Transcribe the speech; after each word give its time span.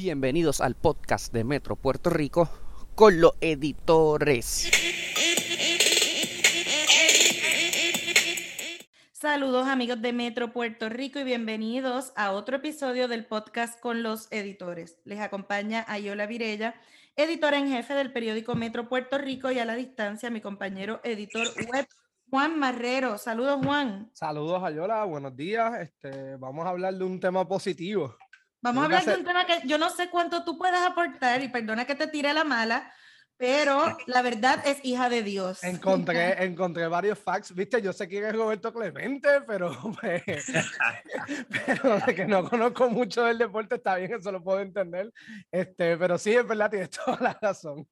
Bienvenidos 0.00 0.60
al 0.60 0.76
podcast 0.76 1.32
de 1.32 1.42
Metro 1.42 1.74
Puerto 1.74 2.08
Rico 2.08 2.48
con 2.94 3.20
los 3.20 3.32
editores. 3.40 4.70
Saludos 9.10 9.66
amigos 9.66 10.00
de 10.00 10.12
Metro 10.12 10.52
Puerto 10.52 10.88
Rico 10.88 11.18
y 11.18 11.24
bienvenidos 11.24 12.12
a 12.14 12.30
otro 12.30 12.58
episodio 12.58 13.08
del 13.08 13.26
podcast 13.26 13.80
con 13.80 14.04
los 14.04 14.30
editores. 14.30 15.00
Les 15.04 15.18
acompaña 15.18 15.84
Ayola 15.88 16.26
Virella, 16.26 16.76
editora 17.16 17.58
en 17.58 17.66
jefe 17.66 17.94
del 17.94 18.12
periódico 18.12 18.54
Metro 18.54 18.88
Puerto 18.88 19.18
Rico 19.18 19.50
y 19.50 19.58
a 19.58 19.64
la 19.64 19.74
distancia 19.74 20.30
mi 20.30 20.40
compañero 20.40 21.00
editor 21.02 21.48
web 21.72 21.88
Juan 22.30 22.56
Marrero. 22.56 23.18
Saludos 23.18 23.58
Juan. 23.64 24.10
Saludos 24.12 24.62
Ayola, 24.62 25.02
buenos 25.06 25.34
días. 25.34 25.80
Este, 25.80 26.36
vamos 26.36 26.64
a 26.66 26.68
hablar 26.68 26.94
de 26.94 27.02
un 27.02 27.18
tema 27.18 27.48
positivo. 27.48 28.14
Vamos 28.60 28.82
a 28.82 28.84
hablar 28.86 29.04
de 29.04 29.14
un 29.14 29.24
tema 29.24 29.46
que 29.46 29.60
yo 29.66 29.78
no 29.78 29.88
sé 29.90 30.10
cuánto 30.10 30.44
tú 30.44 30.58
puedas 30.58 30.84
aportar 30.84 31.42
y 31.42 31.48
perdona 31.48 31.84
que 31.84 31.94
te 31.94 32.08
tire 32.08 32.32
la 32.32 32.44
mala, 32.44 32.92
pero 33.38 33.96
la 34.06 34.20
verdad 34.20 34.60
es 34.66 34.84
hija 34.84 35.08
de 35.08 35.22
Dios. 35.22 35.62
Encontré, 35.62 36.42
encontré 36.44 36.88
varios 36.88 37.18
facts, 37.18 37.54
viste, 37.54 37.80
yo 37.80 37.92
sé 37.92 38.08
quién 38.08 38.24
es 38.24 38.34
Roberto 38.34 38.72
Clemente, 38.72 39.28
pero, 39.46 39.70
pues, 40.00 40.22
pero 41.48 42.00
de 42.00 42.14
que 42.14 42.26
no 42.26 42.48
conozco 42.48 42.90
mucho 42.90 43.24
del 43.24 43.38
deporte, 43.38 43.76
está 43.76 43.94
bien, 43.94 44.12
eso 44.12 44.32
lo 44.32 44.42
puedo 44.42 44.60
entender, 44.60 45.12
este, 45.52 45.96
pero 45.96 46.18
sí, 46.18 46.34
es 46.34 46.46
verdad, 46.46 46.68
tienes 46.68 46.90
toda 46.90 47.18
la 47.20 47.38
razón. 47.40 47.86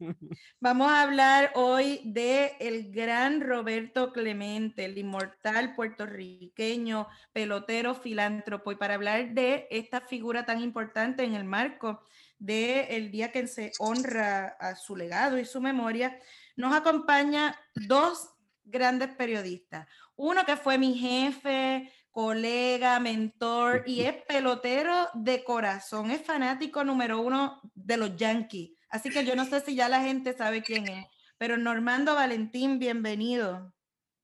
Vamos 0.61 0.91
a 0.91 1.03
hablar 1.03 1.53
hoy 1.55 2.01
de 2.05 2.57
el 2.59 2.91
gran 2.93 3.41
Roberto 3.41 4.13
Clemente, 4.13 4.85
el 4.85 4.99
inmortal 4.99 5.77
puertorriqueño, 5.77 7.07
pelotero, 7.33 7.95
filántropo, 7.95 8.73
y 8.73 8.77
para 8.77 8.95
hablar 8.95 9.33
de 9.33 9.69
esta 9.71 10.01
figura 10.01 10.45
tan 10.45 10.61
importante 10.61 11.23
en 11.23 11.35
el 11.35 11.45
marco 11.45 12.03
del 12.39 13.11
día 13.11 13.33
que 13.33 13.47
se 13.47 13.73
honra 13.79 14.57
a 14.61 14.75
su 14.77 14.97
legado 14.97 15.39
y 15.39 15.45
su 15.45 15.61
memoria, 15.61 16.19
nos 16.57 16.75
acompaña 16.75 17.59
dos 17.75 18.31
grandes 18.65 19.09
periodistas. 19.15 19.87
Uno 20.17 20.45
que 20.45 20.57
fue 20.57 20.79
mi 20.79 20.95
jefe, 20.95 21.93
colega, 22.11 22.99
mentor 22.99 23.83
y 23.87 24.01
es 24.01 24.17
pelotero 24.25 25.09
de 25.13 25.45
corazón, 25.45 26.11
es 26.11 26.23
fanático 26.23 26.83
número 26.83 27.21
uno 27.21 27.61
de 27.75 27.99
los 27.99 28.17
Yankees. 28.17 28.71
Así 28.89 29.11
que 29.11 29.25
yo 29.25 29.37
no 29.37 29.45
sé 29.45 29.61
si 29.61 29.75
ya 29.75 29.89
la 29.89 30.01
gente 30.01 30.33
sabe 30.33 30.63
quién 30.63 30.89
es, 30.89 31.07
pero 31.37 31.59
Normando 31.59 32.15
Valentín, 32.15 32.79
bienvenido. 32.79 33.73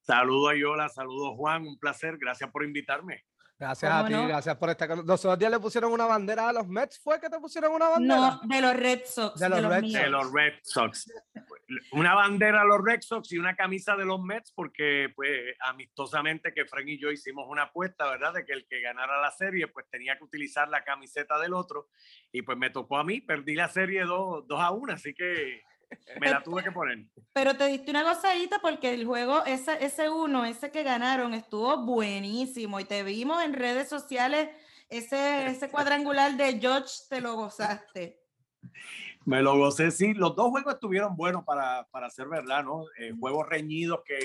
Saludos 0.00 0.54
Yola, 0.58 0.88
saludos 0.88 1.34
Juan, 1.36 1.66
un 1.66 1.78
placer, 1.78 2.16
gracias 2.18 2.50
por 2.50 2.64
invitarme. 2.64 3.24
Gracias 3.62 3.92
a 3.92 4.04
ti, 4.04 4.12
gracias 4.12 4.56
por 4.56 4.70
estar 4.70 4.88
con 4.88 5.06
nosotros. 5.06 5.24
Los 5.24 5.38
días 5.38 5.50
le 5.52 5.60
pusieron 5.60 5.92
una 5.92 6.04
bandera 6.04 6.48
a 6.48 6.52
los 6.52 6.66
Mets, 6.66 6.98
¿fue 6.98 7.20
que 7.20 7.30
te 7.30 7.38
pusieron 7.38 7.72
una 7.72 7.90
bandera? 7.90 8.16
No, 8.16 8.40
de 8.42 8.60
los 8.60 8.76
Red 8.76 9.02
Sox. 9.06 9.38
De 9.38 9.48
los, 9.48 10.32
Red, 10.32 10.54
Sox. 10.64 11.12
Una 11.92 12.12
bandera 12.16 12.62
a 12.62 12.64
los 12.64 12.82
Red 12.84 13.02
Sox 13.02 13.30
y 13.30 13.38
una 13.38 13.54
camisa 13.54 13.94
de 13.94 14.04
los 14.04 14.20
Mets, 14.20 14.50
porque 14.50 15.12
pues 15.14 15.54
amistosamente 15.60 16.52
que 16.52 16.64
Frank 16.64 16.88
y 16.88 16.98
yo 16.98 17.12
hicimos 17.12 17.46
una 17.48 17.62
apuesta, 17.62 18.10
¿verdad? 18.10 18.34
De 18.34 18.44
que 18.44 18.52
el 18.52 18.66
que 18.66 18.80
ganara 18.80 19.20
la 19.20 19.30
serie 19.30 19.68
pues 19.68 19.86
tenía 19.88 20.18
que 20.18 20.24
utilizar 20.24 20.68
la 20.68 20.82
camiseta 20.82 21.38
del 21.38 21.54
otro 21.54 21.88
y 22.32 22.42
pues 22.42 22.58
me 22.58 22.70
tocó 22.70 22.98
a 22.98 23.04
mí, 23.04 23.20
perdí 23.20 23.54
la 23.54 23.68
serie 23.68 24.02
2 24.02 24.44
a 24.58 24.70
1, 24.72 24.92
así 24.92 25.14
que 25.14 25.62
me 26.20 26.30
la 26.30 26.42
tuve 26.42 26.62
que 26.62 26.72
poner. 26.72 27.06
Pero 27.32 27.56
te 27.56 27.66
diste 27.66 27.90
una 27.90 28.02
gozadita 28.02 28.58
porque 28.60 28.94
el 28.94 29.06
juego, 29.06 29.44
ese, 29.44 29.84
ese 29.84 30.10
uno, 30.10 30.44
ese 30.44 30.70
que 30.70 30.82
ganaron, 30.82 31.34
estuvo 31.34 31.76
buenísimo 31.84 32.80
y 32.80 32.84
te 32.84 33.02
vimos 33.02 33.42
en 33.42 33.54
redes 33.54 33.88
sociales, 33.88 34.50
ese, 34.88 35.46
ese 35.46 35.70
cuadrangular 35.70 36.36
de 36.36 36.58
George, 36.58 36.94
te 37.08 37.20
lo 37.20 37.34
gozaste. 37.34 38.20
Me 39.24 39.40
lo 39.42 39.56
gocé, 39.56 39.90
sí. 39.90 40.14
Los 40.14 40.34
dos 40.34 40.50
juegos 40.50 40.74
estuvieron 40.74 41.16
buenos 41.16 41.44
para, 41.44 41.86
para 41.90 42.10
ser 42.10 42.28
verdad, 42.28 42.64
¿no? 42.64 42.84
Eh, 42.98 43.12
juegos 43.18 43.48
reñidos 43.48 44.00
que, 44.04 44.18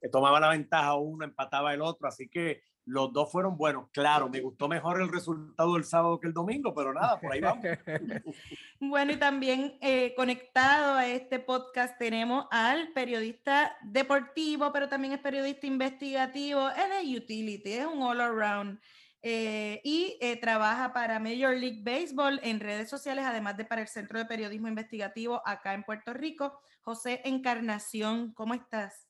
que 0.00 0.08
tomaba 0.08 0.40
la 0.40 0.50
ventaja 0.50 0.94
uno, 0.94 1.24
empataba 1.24 1.74
el 1.74 1.82
otro, 1.82 2.08
así 2.08 2.28
que 2.28 2.62
los 2.86 3.12
dos 3.12 3.30
fueron 3.30 3.56
buenos. 3.56 3.88
Claro, 3.90 4.28
me 4.28 4.40
gustó 4.40 4.68
mejor 4.68 5.00
el 5.02 5.08
resultado 5.08 5.74
del 5.74 5.84
sábado 5.84 6.20
que 6.20 6.28
el 6.28 6.32
domingo, 6.32 6.72
pero 6.72 6.94
nada, 6.94 7.20
por 7.20 7.32
ahí 7.32 7.40
vamos. 7.40 7.64
bueno, 8.80 9.12
y 9.12 9.16
también 9.16 9.76
eh, 9.80 10.14
conectado 10.14 10.94
a 10.94 11.06
este 11.06 11.40
podcast 11.40 11.98
tenemos 11.98 12.46
al 12.52 12.92
periodista 12.92 13.76
deportivo, 13.82 14.72
pero 14.72 14.88
también 14.88 15.14
es 15.14 15.18
periodista 15.18 15.66
investigativo, 15.66 16.68
es 16.70 16.88
de 16.88 17.16
utility, 17.16 17.72
es 17.72 17.86
un 17.86 18.02
all 18.02 18.20
around. 18.20 18.80
Eh, 19.20 19.80
y 19.82 20.16
eh, 20.20 20.36
trabaja 20.36 20.92
para 20.92 21.18
Major 21.18 21.56
League 21.56 21.82
Baseball 21.82 22.38
en 22.44 22.60
redes 22.60 22.88
sociales, 22.88 23.24
además 23.26 23.56
de 23.56 23.64
para 23.64 23.82
el 23.82 23.88
Centro 23.88 24.20
de 24.20 24.26
Periodismo 24.26 24.68
Investigativo 24.68 25.42
acá 25.44 25.74
en 25.74 25.82
Puerto 25.82 26.14
Rico. 26.14 26.60
José 26.82 27.20
Encarnación, 27.24 28.32
¿cómo 28.32 28.54
estás? 28.54 29.08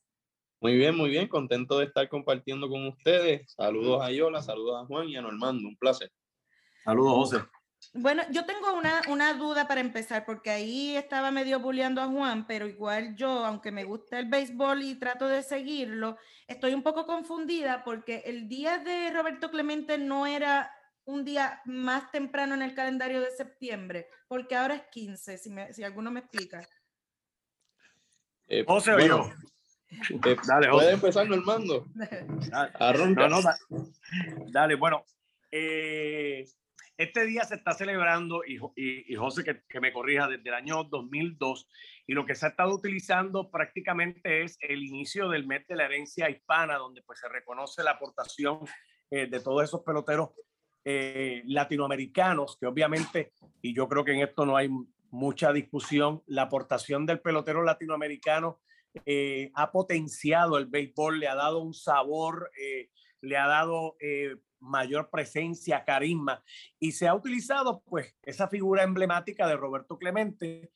Muy 0.59 0.75
bien, 0.75 0.95
muy 0.95 1.09
bien, 1.09 1.27
contento 1.27 1.77
de 1.77 1.85
estar 1.85 2.09
compartiendo 2.09 2.67
con 2.67 2.87
ustedes. 2.87 3.51
Saludos 3.51 4.01
a 4.03 4.11
Yola, 4.11 4.41
saludos 4.41 4.81
a 4.81 4.85
Juan 4.87 5.07
y 5.07 5.15
a 5.15 5.21
Normando, 5.21 5.67
un 5.67 5.77
placer. 5.77 6.11
Saludos, 6.83 7.13
José. 7.13 7.45
Bueno, 7.93 8.23
yo 8.31 8.45
tengo 8.45 8.73
una, 8.73 9.01
una 9.07 9.33
duda 9.35 9.67
para 9.67 9.81
empezar, 9.81 10.25
porque 10.25 10.49
ahí 10.49 10.95
estaba 10.95 11.29
medio 11.29 11.59
bulleando 11.59 12.01
a 12.01 12.07
Juan, 12.07 12.47
pero 12.47 12.67
igual 12.67 13.15
yo, 13.15 13.45
aunque 13.45 13.71
me 13.71 13.83
gusta 13.83 14.17
el 14.17 14.27
béisbol 14.29 14.81
y 14.81 14.95
trato 14.95 15.27
de 15.27 15.43
seguirlo, 15.43 16.17
estoy 16.47 16.73
un 16.73 16.81
poco 16.81 17.05
confundida 17.05 17.83
porque 17.83 18.23
el 18.25 18.47
día 18.47 18.79
de 18.79 19.11
Roberto 19.11 19.51
Clemente 19.51 19.99
no 19.99 20.25
era 20.25 20.71
un 21.05 21.23
día 21.23 21.61
más 21.65 22.11
temprano 22.11 22.55
en 22.55 22.61
el 22.61 22.73
calendario 22.73 23.21
de 23.21 23.31
septiembre, 23.31 24.07
porque 24.27 24.55
ahora 24.55 24.75
es 24.75 24.83
15, 24.91 25.37
si, 25.37 25.49
me, 25.49 25.71
si 25.73 25.83
alguno 25.83 26.11
me 26.11 26.19
explica. 26.19 26.67
Eh, 28.47 28.63
José 28.67 28.93
bueno, 28.93 29.29
eh, 29.89 30.35
dale, 30.47 30.69
Puede 30.69 30.91
empezar, 30.91 31.27
Normando. 31.27 31.85
Dale, 32.49 32.71
dale 34.51 34.75
bueno. 34.75 35.03
Eh, 35.51 36.45
este 36.97 37.25
día 37.25 37.43
se 37.43 37.55
está 37.55 37.73
celebrando, 37.73 38.41
y, 38.45 38.59
y, 38.75 39.15
José, 39.15 39.43
que, 39.43 39.61
que, 39.69 39.79
me 39.79 39.93
corrija, 39.93 40.27
desde 40.27 40.49
el 40.49 40.55
año 40.55 40.83
2002, 40.83 41.69
y 42.07 42.13
lo 42.13 42.25
que 42.25 42.33
se 42.33 42.47
ha 42.47 42.49
estado 42.49 42.73
utilizando 42.73 43.51
prácticamente 43.51 44.43
es 44.43 44.57
el 44.61 44.83
inicio 44.83 45.29
del 45.29 45.45
mes 45.45 45.67
de 45.67 45.75
la 45.75 45.85
herencia 45.85 46.29
hispana, 46.29 46.77
donde 46.77 47.03
pues 47.03 47.19
se 47.19 47.29
reconoce 47.29 47.83
la 47.83 47.91
aportación 47.91 48.61
eh, 49.11 49.27
de 49.27 49.39
todos 49.39 49.63
esos 49.63 49.83
peloteros 49.83 50.29
latinoamericanos, 51.43 52.57
que 52.57 52.65
obviamente, 52.65 53.33
y 53.61 53.75
yo 53.75 53.89
creo 53.89 54.05
que 54.05 54.13
en 54.13 54.21
esto 54.21 54.45
no 54.45 54.55
hay 54.55 54.69
mucha 55.11 55.51
discusión, 55.51 56.23
la 56.27 56.43
aportación 56.43 57.05
del 57.05 57.19
pelotero 57.19 57.61
latinoamericano 57.61 58.61
eh, 59.05 59.51
ha 59.53 59.71
potenciado 59.71 60.57
el 60.57 60.65
béisbol, 60.65 61.19
le 61.19 61.27
ha 61.27 61.35
dado 61.35 61.59
un 61.59 61.73
sabor, 61.73 62.51
eh, 62.59 62.89
le 63.21 63.37
ha 63.37 63.47
dado 63.47 63.95
eh, 63.99 64.35
mayor 64.59 65.09
presencia, 65.09 65.83
carisma, 65.85 66.43
y 66.79 66.93
se 66.93 67.07
ha 67.07 67.13
utilizado 67.13 67.83
pues 67.85 68.15
esa 68.23 68.47
figura 68.47 68.83
emblemática 68.83 69.47
de 69.47 69.57
Roberto 69.57 69.97
Clemente 69.97 70.71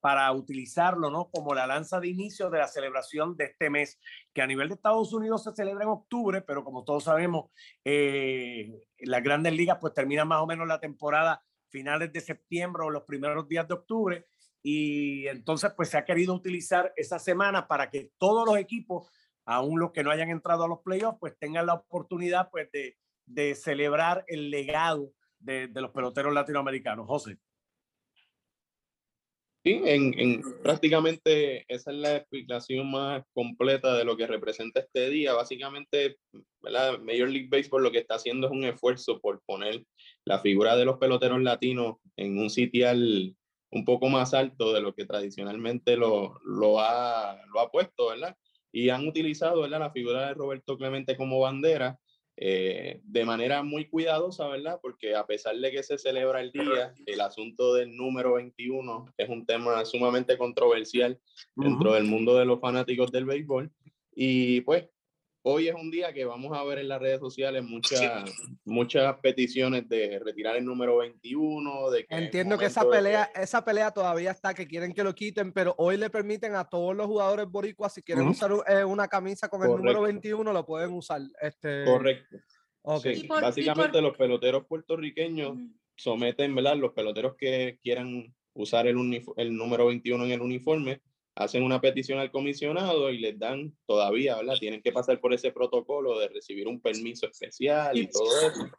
para 0.00 0.30
utilizarlo 0.32 1.08
¿no? 1.08 1.30
como 1.30 1.54
la 1.54 1.66
lanza 1.66 1.98
de 1.98 2.08
inicio 2.08 2.50
de 2.50 2.58
la 2.58 2.68
celebración 2.68 3.38
de 3.38 3.44
este 3.44 3.70
mes, 3.70 3.98
que 4.34 4.42
a 4.42 4.46
nivel 4.46 4.68
de 4.68 4.74
Estados 4.74 5.14
Unidos 5.14 5.44
se 5.44 5.54
celebra 5.54 5.84
en 5.84 5.88
octubre, 5.88 6.42
pero 6.42 6.62
como 6.62 6.84
todos 6.84 7.04
sabemos, 7.04 7.50
las 7.82 9.22
grandes 9.22 9.54
ligas 9.54 9.78
pues 9.80 9.94
terminan 9.94 10.28
más 10.28 10.42
o 10.42 10.46
menos 10.46 10.68
la 10.68 10.78
temporada 10.78 11.42
finales 11.70 12.12
de 12.12 12.20
septiembre 12.20 12.82
o 12.84 12.90
los 12.90 13.04
primeros 13.04 13.48
días 13.48 13.66
de 13.66 13.74
octubre, 13.74 14.26
y 14.62 15.26
entonces 15.26 15.72
pues 15.74 15.88
se 15.88 15.96
ha 15.96 16.04
querido 16.04 16.34
utilizar 16.34 16.92
esa 16.96 17.18
semana 17.18 17.66
para 17.66 17.90
que 17.90 18.12
todos 18.18 18.46
los 18.46 18.58
equipos, 18.58 19.08
aún 19.44 19.80
los 19.80 19.92
que 19.92 20.04
no 20.04 20.10
hayan 20.10 20.30
entrado 20.30 20.64
a 20.64 20.68
los 20.68 20.80
playoffs, 20.80 21.18
pues 21.18 21.38
tengan 21.38 21.66
la 21.66 21.74
oportunidad 21.74 22.50
pues 22.50 22.70
de, 22.72 22.98
de 23.24 23.54
celebrar 23.54 24.24
el 24.26 24.50
legado 24.50 25.12
de, 25.38 25.68
de, 25.68 25.80
los 25.80 25.92
peloteros 25.92 26.34
latinoamericanos. 26.34 27.06
José. 27.06 27.38
Sí, 29.62 29.78
en, 29.84 30.18
en, 30.18 30.42
prácticamente 30.62 31.66
esa 31.68 31.90
es 31.90 31.96
la 31.98 32.16
explicación 32.16 32.90
más 32.90 33.22
completa 33.34 33.94
de 33.94 34.04
lo 34.04 34.16
que 34.16 34.26
representa 34.26 34.80
este 34.80 35.10
día. 35.10 35.34
Básicamente, 35.34 36.16
¿verdad? 36.62 36.98
Major 37.00 37.28
League 37.28 37.48
Baseball 37.50 37.82
lo 37.82 37.92
que 37.92 37.98
está 37.98 38.14
haciendo 38.14 38.46
es 38.46 38.52
un 38.54 38.64
esfuerzo 38.64 39.20
por 39.20 39.42
poner 39.44 39.84
la 40.24 40.38
figura 40.38 40.76
de 40.76 40.86
los 40.86 40.96
peloteros 40.98 41.42
latinos 41.42 41.96
en 42.16 42.38
un 42.38 42.48
sitial 42.48 43.36
un 43.70 43.84
poco 43.84 44.08
más 44.08 44.32
alto 44.34 44.72
de 44.72 44.80
lo 44.80 44.94
que 44.94 45.04
tradicionalmente 45.04 45.96
lo, 45.96 46.40
ha, 46.80 47.36
puesto, 47.70 48.08
¿verdad? 48.08 48.36
Y 48.72 48.88
han 48.88 49.06
utilizado. 49.06 49.66
La 49.66 49.90
figura 49.90 50.28
de 50.28 50.34
Roberto 50.34 50.78
Clemente 50.78 51.16
como 51.16 51.40
bandera 51.40 51.98
eh, 52.42 53.02
de 53.04 53.24
manera 53.26 53.62
muy 53.62 53.86
cuidadosa, 53.86 54.48
¿verdad? 54.48 54.78
Porque 54.80 55.14
a 55.14 55.26
pesar 55.26 55.54
de 55.56 55.70
que 55.70 55.82
se 55.82 55.98
celebra 55.98 56.40
el 56.40 56.50
día, 56.50 56.94
el 57.04 57.20
asunto 57.20 57.74
del 57.74 57.94
número 57.94 58.32
21 58.32 59.12
es 59.18 59.28
un 59.28 59.44
tema 59.44 59.84
sumamente 59.84 60.38
controversial 60.38 61.20
dentro 61.54 61.92
del 61.92 62.04
mundo 62.04 62.34
de 62.36 62.46
los 62.46 62.58
fanáticos 62.58 63.12
del 63.12 63.26
béisbol. 63.26 63.70
Y 64.14 64.62
pues 64.62 64.88
hoy 65.42 65.68
es 65.68 65.74
un 65.74 65.90
día 65.90 66.12
que 66.12 66.24
vamos 66.24 66.56
a 66.56 66.62
ver 66.64 66.78
en 66.78 66.88
las 66.88 67.00
redes 67.00 67.20
sociales 67.20 67.62
muchas, 67.62 68.24
muchas 68.64 69.16
peticiones 69.20 69.88
de 69.88 70.18
retirar 70.18 70.56
el 70.56 70.64
número 70.64 70.98
21. 70.98 71.90
De 71.90 72.06
Entiendo 72.08 72.58
que 72.58 72.66
esa 72.66 72.88
pelea, 72.88 73.30
esa 73.34 73.64
pelea 73.64 73.90
todavía 73.90 74.30
está, 74.30 74.54
que 74.54 74.66
quieren 74.66 74.92
que 74.92 75.04
lo 75.04 75.14
quiten, 75.14 75.52
pero 75.52 75.74
hoy 75.78 75.96
le 75.96 76.10
permiten 76.10 76.54
a 76.54 76.64
todos 76.64 76.94
los 76.94 77.06
jugadores 77.06 77.46
boricuas, 77.46 77.94
si 77.94 78.02
quieren 78.02 78.28
usar 78.28 78.52
eh, 78.68 78.84
una 78.84 79.08
camisa 79.08 79.48
con 79.48 79.62
el 79.62 79.68
número 79.68 80.02
21, 80.02 80.52
lo 80.52 80.66
pueden 80.66 80.92
usar. 80.92 81.22
Este... 81.40 81.84
Correcto. 81.84 82.36
Okay. 82.82 83.26
básicamente 83.26 84.00
los 84.00 84.16
peloteros 84.16 84.64
puertorriqueños 84.66 85.58
someten, 85.96 86.54
¿verdad? 86.54 86.76
Los 86.76 86.92
peloteros 86.92 87.36
que 87.36 87.78
quieran 87.82 88.34
usar 88.54 88.86
el, 88.86 88.96
el 89.36 89.56
número 89.56 89.86
21 89.86 90.24
en 90.24 90.30
el 90.30 90.40
uniforme, 90.40 91.02
hacen 91.34 91.62
una 91.62 91.80
petición 91.80 92.18
al 92.18 92.30
comisionado 92.30 93.10
y 93.10 93.18
les 93.18 93.38
dan 93.38 93.74
todavía, 93.86 94.36
¿verdad? 94.36 94.54
Tienen 94.58 94.82
que 94.82 94.92
pasar 94.92 95.20
por 95.20 95.32
ese 95.32 95.52
protocolo 95.52 96.18
de 96.18 96.28
recibir 96.28 96.68
un 96.68 96.80
permiso 96.80 97.26
especial 97.26 97.96
y 97.96 98.08
todo 98.08 98.28
eso. 98.48 98.70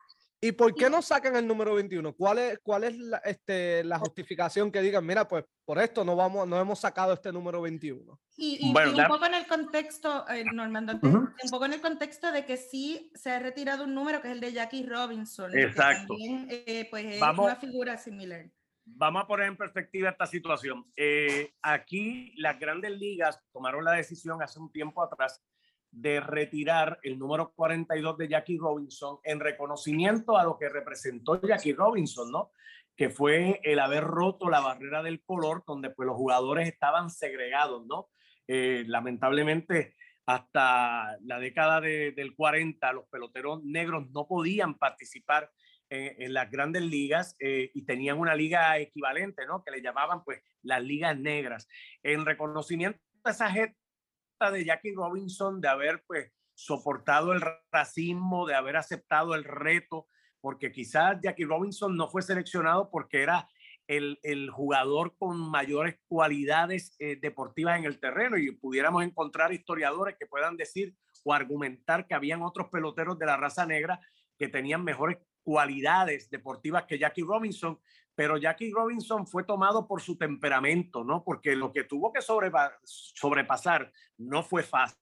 ¿Y 0.44 0.54
por 0.54 0.74
qué 0.74 0.90
no 0.90 1.04
sacan 1.04 1.36
el 1.36 1.48
número 1.48 1.76
21? 1.76 2.16
¿Cuál 2.16 2.40
es, 2.40 2.60
cuál 2.64 2.84
es 2.84 2.98
la, 2.98 3.18
este, 3.20 3.84
la 3.84 4.00
justificación 4.00 4.72
que 4.72 4.82
digan, 4.82 5.06
mira, 5.06 5.28
pues 5.28 5.46
por 5.64 5.78
esto 5.78 6.04
no, 6.04 6.16
vamos, 6.16 6.48
no 6.48 6.60
hemos 6.60 6.80
sacado 6.80 7.14
este 7.14 7.32
número 7.32 7.62
21? 7.62 8.20
Y, 8.38 8.68
un 8.68 8.74
poco 9.08 9.26
en 9.28 9.36
el 9.36 9.46
contexto, 9.46 10.28
eh, 10.30 10.44
Normando, 10.52 10.94
un 11.04 11.32
poco 11.52 11.66
en 11.66 11.74
el 11.74 11.82
contexto 11.82 12.32
de 12.32 12.44
que 12.44 12.58
sí 12.58 13.12
se 13.14 13.30
ha 13.30 13.40
retirado 13.40 13.84
un 13.84 13.94
número 13.94 14.20
que 14.20 14.30
es 14.30 14.34
el 14.34 14.40
de 14.40 14.52
Jackie 14.52 14.84
Robinson. 14.84 15.56
Exacto. 15.56 16.16
Eh, 16.20 16.88
pues 16.90 17.06
es 17.06 17.22
una 17.22 17.56
figura 17.56 17.98
similar 18.00 18.50
vamos 18.86 19.24
a 19.24 19.28
poner 19.28 19.48
en 19.48 19.58
perspectiva 19.58 20.10
esta 20.10 20.26
situación. 20.26 20.86
Eh, 20.96 21.54
aquí 21.62 22.34
las 22.38 22.60
grandes 22.60 22.92
ligas 22.92 23.40
tomaron 23.52 23.84
la 23.84 23.94
decisión 23.94 24.42
hace 24.42 24.60
un 24.60 24.72
tiempo 24.72 25.04
atrás 25.04 25.44
de 25.92 26.22
retirar 26.22 27.00
el 27.04 27.20
número 27.20 27.52
42 27.54 28.18
de 28.18 28.30
Jackie 28.30 28.58
Robinson 28.58 29.18
en 29.24 29.40
reconocimiento 29.40 30.38
a 30.38 30.44
lo 30.44 30.58
que 30.58 30.70
representó 30.70 31.42
Jackie 31.42 31.74
Robinson, 31.74 32.32
¿no? 32.32 32.52
Que 32.96 33.10
fue 33.10 33.60
el 33.64 33.80
haber 33.80 34.04
roto 34.04 34.50
la 34.50 34.62
barrera 34.62 35.04
del 35.04 35.22
color, 35.24 35.64
donde 35.68 35.90
pues 35.90 36.08
los 36.08 36.16
jugadores 36.16 36.68
estaban 36.68 37.10
segregados, 37.10 37.86
¿no? 37.86 38.10
Eh, 38.48 38.84
lamentablemente, 38.88 39.96
hasta 40.26 41.18
la 41.22 41.40
década 41.40 41.82
del 41.82 42.36
40, 42.36 42.94
los 42.94 43.08
peloteros 43.08 43.64
negros 43.64 44.10
no 44.12 44.28
podían 44.28 44.76
participar 44.76 45.52
en, 45.92 46.34
las 46.34 46.50
grandes 46.50 46.84
ligas 46.84 47.36
eh, 47.40 47.70
y 47.74 47.84
tenían 47.84 48.18
una 48.18 48.34
liga 48.34 48.78
equivalente, 48.80 49.46
¿no? 49.46 49.64
Que 49.64 49.72
le 49.72 49.82
llamaban 49.82 50.24
pues 50.24 50.42
las 50.64 50.82
ligas 50.82 51.18
negras. 51.18 51.68
En 52.02 52.26
reconocimiento 52.26 53.00
a 53.26 53.32
esa 53.32 53.52
gesta 53.52 54.52
de 54.52 54.64
Jackie 54.64 54.94
Robinson 54.96 55.60
de 55.60 55.68
haber 55.68 56.04
pues 56.08 56.32
soportado 56.56 57.34
el 57.34 57.42
racismo, 57.72 58.48
de 58.48 58.56
haber 58.56 58.78
aceptado 58.78 59.36
el 59.36 59.44
reto, 59.44 60.08
porque 60.40 60.72
quizás 60.72 61.20
Jackie 61.22 61.46
Robinson 61.46 61.96
no 61.98 62.10
fue 62.10 62.22
seleccionado 62.22 62.90
porque 62.90 63.22
era 63.22 63.50
el, 63.88 64.18
el 64.24 64.50
jugador 64.50 65.18
con 65.18 65.38
mayores 65.52 66.00
cualidades 66.08 66.96
eh, 67.00 67.18
deportivas 67.22 67.78
en 67.78 67.86
el 67.86 68.00
terreno 68.00 68.38
y 68.38 68.52
pudiéramos 68.52 69.04
encontrar 69.04 69.52
historiadores 69.52 70.16
que 70.18 70.26
puedan 70.26 70.56
decir 70.56 70.96
o 71.26 71.34
argumentar 71.34 72.08
que 72.08 72.14
habían 72.14 72.42
otros 72.42 72.70
peloteros 72.70 73.20
de 73.20 73.26
la 73.26 73.36
raza 73.36 73.66
negra 73.66 74.00
que 74.38 74.48
tenían 74.48 74.84
mejores 74.84 75.18
cualidades 75.44 76.30
deportivas 76.30 76.86
que 76.86 77.00
Jackie 77.00 77.24
Robinson, 77.24 77.80
pero 78.16 78.38
Jackie 78.38 78.72
Robinson 78.72 79.26
fue 79.26 79.44
tomado 79.44 79.88
por 79.88 80.02
su 80.02 80.18
temperamento, 80.18 81.04
¿no? 81.04 81.24
Porque 81.24 81.56
lo 81.56 81.72
que 81.72 81.84
tuvo 81.84 82.12
que 82.12 82.22
sobrepasar 82.22 83.92
no 84.18 84.44
fue 84.44 84.64
fácil. 84.64 84.98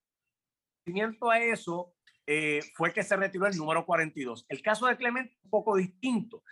A 1.32 1.40
eso 1.40 1.94
eh, 2.26 2.62
fue 2.74 2.94
que 2.94 3.04
se 3.04 3.16
retiró 3.16 3.46
el 3.46 3.58
número 3.58 3.86
42. 3.86 4.46
El 4.50 4.62
caso 4.62 4.88
de 4.88 4.98
Clemente 4.98 5.38
un 5.44 5.50
poco 5.50 5.76
distinto. 5.76 6.44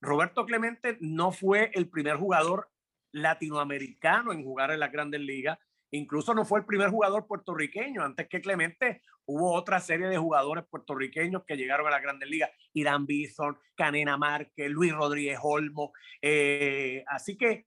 Roberto 0.00 0.46
Clemente 0.46 0.96
no 1.00 1.32
fue 1.32 1.70
el 1.74 1.88
primer 1.88 2.16
jugador 2.16 2.70
latinoamericano 3.12 4.32
en 4.32 4.44
jugar 4.44 4.70
en 4.70 4.80
las 4.80 4.92
grandes 4.92 5.20
ligas. 5.20 5.58
Incluso 5.92 6.34
no 6.34 6.44
fue 6.44 6.60
el 6.60 6.66
primer 6.66 6.90
jugador 6.90 7.26
puertorriqueño. 7.26 8.02
Antes 8.02 8.28
que 8.28 8.40
Clemente, 8.40 9.02
hubo 9.26 9.52
otra 9.52 9.80
serie 9.80 10.08
de 10.08 10.18
jugadores 10.18 10.64
puertorriqueños 10.70 11.44
que 11.44 11.56
llegaron 11.56 11.86
a 11.86 11.90
la 11.90 12.00
Grandes 12.00 12.28
Ligas. 12.28 12.50
Irán 12.72 13.06
Bison, 13.06 13.58
Canena 13.74 14.16
Márquez, 14.16 14.70
Luis 14.70 14.92
Rodríguez 14.92 15.38
Olmo. 15.42 15.92
Eh, 16.22 17.04
así 17.08 17.36
que 17.36 17.66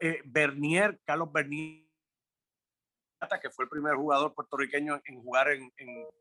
eh, 0.00 0.20
Bernier, 0.24 1.00
Carlos 1.04 1.32
Bernier, 1.32 1.90
que 3.42 3.50
fue 3.50 3.64
el 3.64 3.68
primer 3.68 3.94
jugador 3.96 4.34
puertorriqueño 4.34 5.00
en 5.04 5.22
jugar 5.22 5.48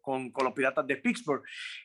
con, 0.02 0.32
con, 0.32 0.46
los 0.46 0.54
Piratas 0.54 0.86
de 0.86 0.98
Pittsburgh, 0.98 1.44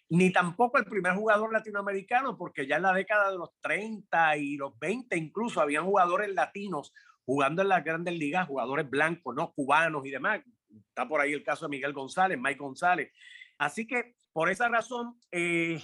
ni 0.09 0.33
tampoco 0.33 0.79
el 0.79 0.85
primer 0.85 1.15
jugador 1.15 1.53
latinoamericano, 1.53 2.37
porque 2.37 2.67
ya 2.67 2.77
en 2.77 2.83
la 2.83 2.93
década 2.93 3.31
de 3.31 3.39
los 3.39 3.51
30 3.61 4.37
y 4.39 4.57
los 4.57 4.77
20 4.79 5.17
incluso 5.17 5.61
habían 5.61 5.85
jugadores 5.85 6.33
latinos 6.35 6.93
jugando 7.25 7.63
en 7.63 7.69
las 7.69 7.85
grandes 7.85 8.15
ligas, 8.15 8.47
jugadores 8.47 8.89
blancos, 8.89 9.35
no 9.35 9.53
cubanos 9.53 10.05
y 10.07 10.11
demás. 10.11 10.41
Está 10.89 11.09
por 11.09 11.21
ahí 11.21 11.33
el 11.33 11.43
caso 11.43 11.67
de 11.67 11.71
Miguel 11.71 11.93
González, 11.93 12.39
Mike 12.39 12.59
González. 12.59 13.13
Así 13.59 13.87
que 13.87 14.17
por 14.33 14.51
esa 14.51 14.69
razón, 14.69 15.17
eh, 15.31 15.81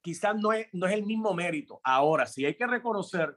quizás 0.00 0.36
no 0.36 0.52
es, 0.52 0.68
no 0.72 0.86
es 0.86 0.94
el 0.94 1.04
mismo 1.04 1.34
mérito. 1.34 1.80
Ahora, 1.82 2.26
sí 2.26 2.44
hay 2.44 2.54
que 2.54 2.66
reconocer 2.66 3.36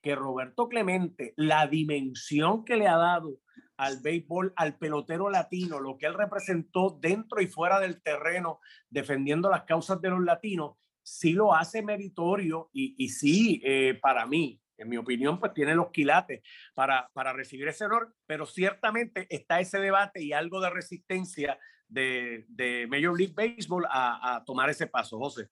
que 0.00 0.14
Roberto 0.14 0.68
Clemente, 0.68 1.34
la 1.36 1.66
dimensión 1.66 2.64
que 2.64 2.76
le 2.76 2.86
ha 2.86 2.96
dado 2.96 3.40
al 3.76 4.00
béisbol, 4.00 4.52
al 4.56 4.78
pelotero 4.78 5.28
latino, 5.28 5.80
lo 5.80 5.98
que 5.98 6.06
él 6.06 6.14
representó 6.14 6.96
dentro 7.00 7.40
y 7.40 7.48
fuera 7.48 7.80
del 7.80 8.00
terreno, 8.00 8.60
defendiendo 8.88 9.50
las 9.50 9.64
causas 9.64 10.00
de 10.00 10.10
los 10.10 10.22
latinos, 10.22 10.76
sí 11.02 11.32
lo 11.32 11.54
hace 11.54 11.82
meritorio 11.82 12.70
y, 12.72 12.94
y 12.96 13.08
sí, 13.08 13.60
eh, 13.64 13.98
para 14.00 14.26
mí, 14.26 14.60
en 14.78 14.88
mi 14.88 14.96
opinión, 14.96 15.38
pues 15.38 15.52
tiene 15.54 15.74
los 15.74 15.90
quilates 15.90 16.42
para, 16.74 17.08
para 17.12 17.32
recibir 17.32 17.68
ese 17.68 17.84
honor, 17.84 18.14
pero 18.26 18.46
ciertamente 18.46 19.26
está 19.30 19.60
ese 19.60 19.78
debate 19.78 20.22
y 20.22 20.32
algo 20.32 20.60
de 20.60 20.70
resistencia 20.70 21.58
de, 21.88 22.44
de 22.48 22.86
Major 22.88 23.18
League 23.18 23.34
Baseball 23.34 23.86
a, 23.88 24.36
a, 24.36 24.44
tomar 24.44 24.70
ese 24.70 24.86
paso, 24.86 25.18
José. 25.18 25.48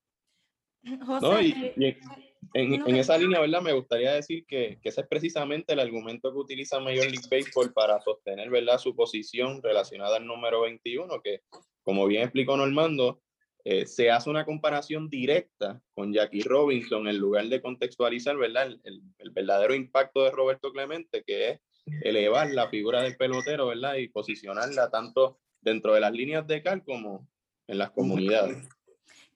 José 1.06 1.74
eh, 1.76 1.98
en, 2.52 2.74
en, 2.74 2.96
esa 2.96 3.16
línea, 3.16 3.40
¿verdad? 3.40 3.62
Me 3.62 3.72
gustaría 3.72 4.12
decir 4.12 4.44
que, 4.46 4.78
que, 4.82 4.90
ese 4.90 5.00
es 5.00 5.06
precisamente 5.08 5.72
el 5.72 5.80
argumento 5.80 6.30
que 6.30 6.38
utiliza 6.38 6.78
Major 6.78 7.10
League 7.10 7.28
Baseball 7.30 7.72
para 7.72 8.00
sostener, 8.00 8.50
¿verdad? 8.50 8.78
Su 8.78 8.94
posición 8.94 9.62
relacionada 9.62 10.16
al 10.16 10.26
número 10.26 10.62
21, 10.62 11.20
que, 11.22 11.40
como 11.82 12.06
bien 12.06 12.22
explicó 12.22 12.56
Normando, 12.56 13.22
eh, 13.64 13.86
se 13.86 14.10
hace 14.10 14.28
una 14.28 14.44
comparación 14.44 15.08
directa 15.08 15.80
con 15.94 16.12
Jackie 16.12 16.42
Robinson 16.42 17.08
en 17.08 17.16
lugar 17.16 17.46
de 17.46 17.62
contextualizar 17.62 18.36
¿verdad? 18.36 18.66
El, 18.84 19.02
el, 19.18 19.30
verdadero 19.30 19.74
impacto 19.74 20.22
de 20.22 20.30
Roberto 20.30 20.70
Clemente, 20.70 21.24
que 21.26 21.50
es 21.50 21.60
elevar 22.02 22.50
la 22.50 22.68
figura 22.68 23.02
del 23.02 23.16
pelotero 23.16 23.68
¿verdad? 23.68 23.96
y 23.96 24.08
posicionarla 24.08 24.90
tanto 24.90 25.38
dentro 25.60 25.94
de 25.94 26.00
las 26.00 26.12
líneas 26.12 26.46
de 26.46 26.62
cal 26.62 26.84
como 26.84 27.26
en 27.66 27.78
las 27.78 27.90
comunidades. 27.90 28.68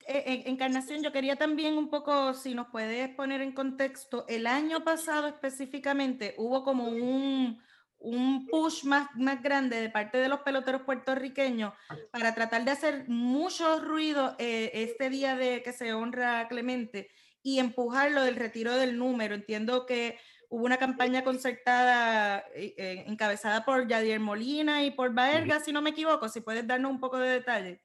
Eh, 0.07 0.45
Encarnación, 0.47 1.03
yo 1.03 1.13
quería 1.13 1.37
también 1.37 1.77
un 1.77 1.91
poco, 1.91 2.33
si 2.33 2.55
nos 2.55 2.69
puedes 2.69 3.11
poner 3.11 3.43
en 3.43 3.53
contexto, 3.53 4.25
el 4.29 4.47
año 4.47 4.83
pasado 4.83 5.27
específicamente 5.27 6.35
hubo 6.39 6.65
como 6.65 6.89
un, 6.89 7.61
un 8.01 8.47
push 8.47 8.85
más, 8.85 9.09
más 9.17 9.43
grande 9.43 9.81
de 9.81 9.91
parte 9.91 10.19
de 10.19 10.29
los 10.29 10.41
peloteros 10.41 10.83
puertorriqueños 10.83 11.73
para 12.11 12.35
tratar 12.35 12.65
de 12.65 12.71
hacer 12.71 13.09
mucho 13.09 13.81
ruido 13.81 14.37
eh, 14.39 14.71
este 14.75 15.11
día 15.11 15.37
de 15.37 15.63
que 15.63 15.73
se 15.73 15.93
honra 15.93 16.41
a 16.41 16.49
Clemente 16.49 17.11
y 17.43 17.59
empujarlo 17.59 18.23
del 18.23 18.37
retiro 18.37 18.75
del 18.75 18.99
número. 18.99 19.35
Entiendo 19.35 19.87
que 19.87 20.19
hubo 20.49 20.65
una 20.65 20.77
campaña 20.77 21.25
concertada 21.25 22.45
eh, 22.55 22.75
eh, 22.77 23.05
encabezada 23.07 23.65
por 23.65 23.89
Yadier 23.89 24.21
Molina 24.21 24.85
y 24.85 24.91
por 24.91 25.13
Baerga, 25.13 25.61
si 25.61 25.73
no 25.73 25.83
me 25.83 25.91
equivoco, 25.91 26.29
si 26.29 26.41
puedes 26.41 26.67
darnos 26.67 26.93
un 26.93 27.01
poco 27.01 27.19
de 27.19 27.31
detalle. 27.31 27.83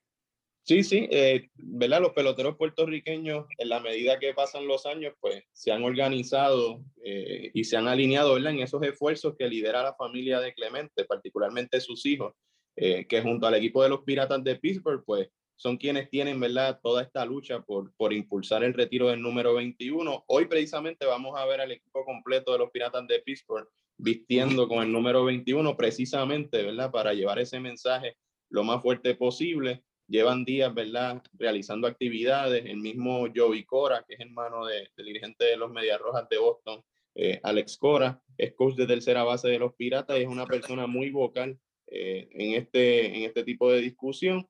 Sí, 0.66 0.82
sí, 0.84 1.10
eh, 1.12 1.50
¿verdad? 1.56 2.00
Los 2.00 2.14
peloteros 2.14 2.56
puertorriqueños, 2.56 3.48
en 3.58 3.68
la 3.68 3.82
medida 3.82 4.18
que 4.18 4.34
pasan 4.34 4.66
los 4.66 4.86
años, 4.86 5.14
pues 5.20 5.44
se 5.52 5.74
han 5.74 5.84
organizado 5.84 6.86
eh, 7.04 7.52
y 7.54 7.66
se 7.66 7.76
han 7.76 7.90
alineado, 7.90 8.34
¿verdad? 8.36 8.54
En 8.54 8.62
esos 8.62 8.82
esfuerzos 8.82 9.36
que 9.38 9.50
lidera 9.50 9.84
la 9.84 9.94
familia 9.94 10.40
de 10.40 10.54
Clemente, 10.54 11.04
particularmente 11.04 11.82
sus 11.82 12.06
hijos, 12.06 12.34
eh, 12.78 13.06
que 13.08 13.22
junto 13.22 13.46
al 13.46 13.56
equipo 13.56 13.84
de 13.84 13.90
los 13.90 14.04
Piratas 14.04 14.42
de 14.42 14.56
Pittsburgh, 14.56 15.04
pues 15.06 15.28
son 15.58 15.76
quienes 15.76 16.10
tienen, 16.10 16.40
¿verdad? 16.40 16.80
Toda 16.82 17.04
esta 17.04 17.26
lucha 17.26 17.62
por, 17.62 17.94
por 17.98 18.14
impulsar 18.14 18.64
el 18.64 18.74
retiro 18.74 19.10
del 19.10 19.22
número 19.22 19.54
21. 19.56 20.24
Hoy 20.28 20.46
precisamente 20.46 21.06
vamos 21.06 21.38
a 21.38 21.46
ver 21.46 21.60
al 21.60 21.74
equipo 21.74 22.06
completo 22.06 22.54
de 22.54 22.60
los 22.60 22.72
Piratas 22.72 23.06
de 23.08 23.20
Pittsburgh 23.20 23.68
vistiendo 23.98 24.70
con 24.70 24.82
el 24.82 24.92
número 24.94 25.26
21 25.26 25.76
precisamente, 25.76 26.64
¿verdad? 26.64 26.90
Para 26.90 27.14
llevar 27.14 27.40
ese 27.40 27.60
mensaje 27.60 28.16
lo 28.50 28.64
más 28.64 28.82
fuerte 28.82 29.14
posible 29.16 29.84
llevan 30.08 30.46
días, 30.46 30.74
¿verdad?, 30.74 31.22
realizando 31.34 31.88
actividades. 31.88 32.66
El 32.66 32.78
mismo 32.78 33.28
Joey 33.34 33.64
Cora, 33.66 34.04
que 34.08 34.16
es 34.16 34.20
hermano 34.20 34.66
de, 34.66 34.90
del 34.96 35.06
dirigente 35.06 35.46
de 35.46 35.58
los 35.58 35.72
Medias 35.72 36.00
Rojas 36.00 36.28
de 36.30 36.38
Boston, 36.38 36.84
eh, 37.16 37.40
Alex 37.44 37.78
Cora, 37.78 38.22
es 38.38 38.54
coach 38.54 38.76
de 38.76 38.88
tercera 38.88 39.24
base 39.24 39.48
de 39.48 39.60
los 39.60 39.76
Piratas 39.76 40.18
y 40.18 40.24
es 40.24 40.28
una 40.28 40.46
persona 40.46 40.88
muy 40.88 41.12
vocal 41.12 41.60
eh, 41.88 42.28
en, 42.32 42.54
este, 42.54 43.18
en 43.18 43.24
este 43.24 43.44
tipo 43.44 43.72
de 43.72 43.82
discusión. 43.82 44.48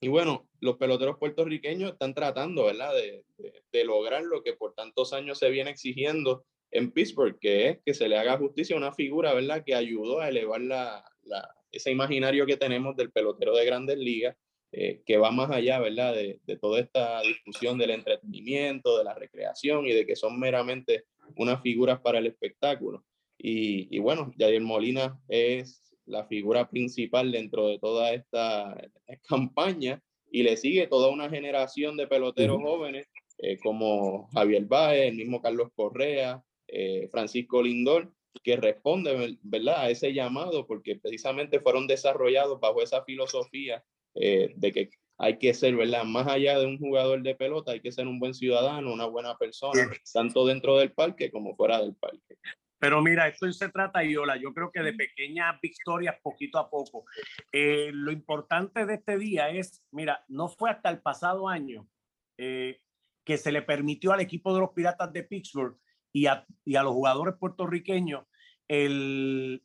Y 0.00 0.08
bueno, 0.08 0.48
los 0.60 0.76
peloteros 0.76 1.18
puertorriqueños 1.18 1.92
están 1.92 2.14
tratando, 2.14 2.64
¿verdad?, 2.64 2.94
de, 2.94 3.24
de, 3.72 3.84
lograr 3.84 4.22
lo 4.22 4.42
que 4.42 4.52
por 4.52 4.74
tantos 4.74 5.12
años 5.12 5.38
se 5.38 5.50
viene 5.50 5.70
exigiendo 5.70 6.44
en 6.70 6.92
Pittsburgh, 6.92 7.38
que 7.38 7.68
es 7.68 7.78
que 7.84 7.94
se 7.94 8.08
le 8.08 8.16
haga 8.16 8.38
justicia 8.38 8.76
a 8.76 8.78
una 8.78 8.92
figura, 8.92 9.34
¿verdad?, 9.34 9.64
que 9.64 9.74
ayudó 9.74 10.20
a 10.20 10.28
elevar 10.28 10.60
la, 10.60 11.04
la, 11.22 11.52
ese 11.72 11.90
imaginario 11.90 12.46
que 12.46 12.56
tenemos 12.56 12.96
del 12.96 13.10
pelotero 13.10 13.54
de 13.56 13.64
grandes 13.64 13.98
ligas, 13.98 14.36
eh, 14.72 15.02
que 15.06 15.16
va 15.16 15.30
más 15.30 15.50
allá, 15.50 15.78
¿verdad?, 15.78 16.14
de, 16.14 16.40
de, 16.46 16.56
toda 16.58 16.80
esta 16.80 17.22
discusión 17.22 17.78
del 17.78 17.90
entretenimiento, 17.90 18.98
de 18.98 19.04
la 19.04 19.14
recreación 19.14 19.86
y 19.86 19.92
de 19.92 20.06
que 20.06 20.16
son 20.16 20.38
meramente 20.38 21.04
unas 21.36 21.62
figuras 21.62 22.00
para 22.00 22.18
el 22.18 22.26
espectáculo. 22.26 23.04
Y, 23.38 23.94
y 23.94 23.98
bueno, 23.98 24.32
Javier 24.38 24.60
Molina 24.60 25.18
es 25.28 25.94
la 26.04 26.26
figura 26.26 26.68
principal 26.68 27.30
dentro 27.30 27.68
de 27.68 27.78
toda 27.78 28.12
esta 28.12 28.76
campaña 29.28 30.02
y 30.30 30.42
le 30.42 30.56
sigue 30.56 30.86
toda 30.86 31.08
una 31.08 31.30
generación 31.30 31.96
de 31.96 32.06
peloteros 32.06 32.60
jóvenes 32.60 33.06
eh, 33.38 33.56
como 33.58 34.28
Javier 34.28 34.64
Baez, 34.64 35.10
el 35.10 35.16
mismo 35.16 35.40
Carlos 35.40 35.70
Correa, 35.74 36.42
eh, 36.66 37.08
Francisco 37.10 37.62
Lindor, 37.62 38.12
que 38.42 38.56
responden 38.56 39.38
¿verdad? 39.42 39.82
a 39.82 39.90
ese 39.90 40.12
llamado 40.12 40.66
porque 40.66 40.96
precisamente 40.96 41.60
fueron 41.60 41.86
desarrollados 41.86 42.60
bajo 42.60 42.82
esa 42.82 43.04
filosofía 43.04 43.82
eh, 44.20 44.52
de 44.56 44.72
que 44.72 44.90
hay 45.18 45.38
que 45.38 45.52
ser, 45.52 45.76
¿verdad? 45.76 46.04
Más 46.04 46.28
allá 46.28 46.58
de 46.58 46.66
un 46.66 46.78
jugador 46.78 47.22
de 47.22 47.34
pelota, 47.34 47.72
hay 47.72 47.80
que 47.80 47.92
ser 47.92 48.06
un 48.06 48.20
buen 48.20 48.34
ciudadano, 48.34 48.92
una 48.92 49.06
buena 49.06 49.36
persona, 49.36 49.90
tanto 50.12 50.46
dentro 50.46 50.76
del 50.76 50.92
parque 50.92 51.30
como 51.30 51.56
fuera 51.56 51.80
del 51.80 51.94
parque. 51.96 52.36
Pero 52.78 53.02
mira, 53.02 53.26
esto 53.26 53.50
se 53.52 53.68
trata, 53.68 54.04
Iola, 54.04 54.36
yo 54.36 54.54
creo 54.54 54.70
que 54.70 54.80
de 54.80 54.92
pequeñas 54.92 55.60
victorias 55.60 56.14
poquito 56.22 56.58
a 56.58 56.70
poco. 56.70 57.04
Eh, 57.52 57.90
lo 57.92 58.12
importante 58.12 58.86
de 58.86 58.94
este 58.94 59.18
día 59.18 59.50
es, 59.50 59.82
mira, 59.90 60.24
no 60.28 60.48
fue 60.48 60.70
hasta 60.70 60.88
el 60.88 61.00
pasado 61.00 61.48
año 61.48 61.88
eh, 62.36 62.80
que 63.24 63.36
se 63.36 63.50
le 63.50 63.62
permitió 63.62 64.12
al 64.12 64.20
equipo 64.20 64.54
de 64.54 64.60
los 64.60 64.70
Piratas 64.70 65.12
de 65.12 65.24
Pittsburgh 65.24 65.76
y 66.12 66.26
a, 66.26 66.46
y 66.64 66.76
a 66.76 66.84
los 66.84 66.92
jugadores 66.92 67.34
puertorriqueños 67.38 68.24
el 68.68 69.64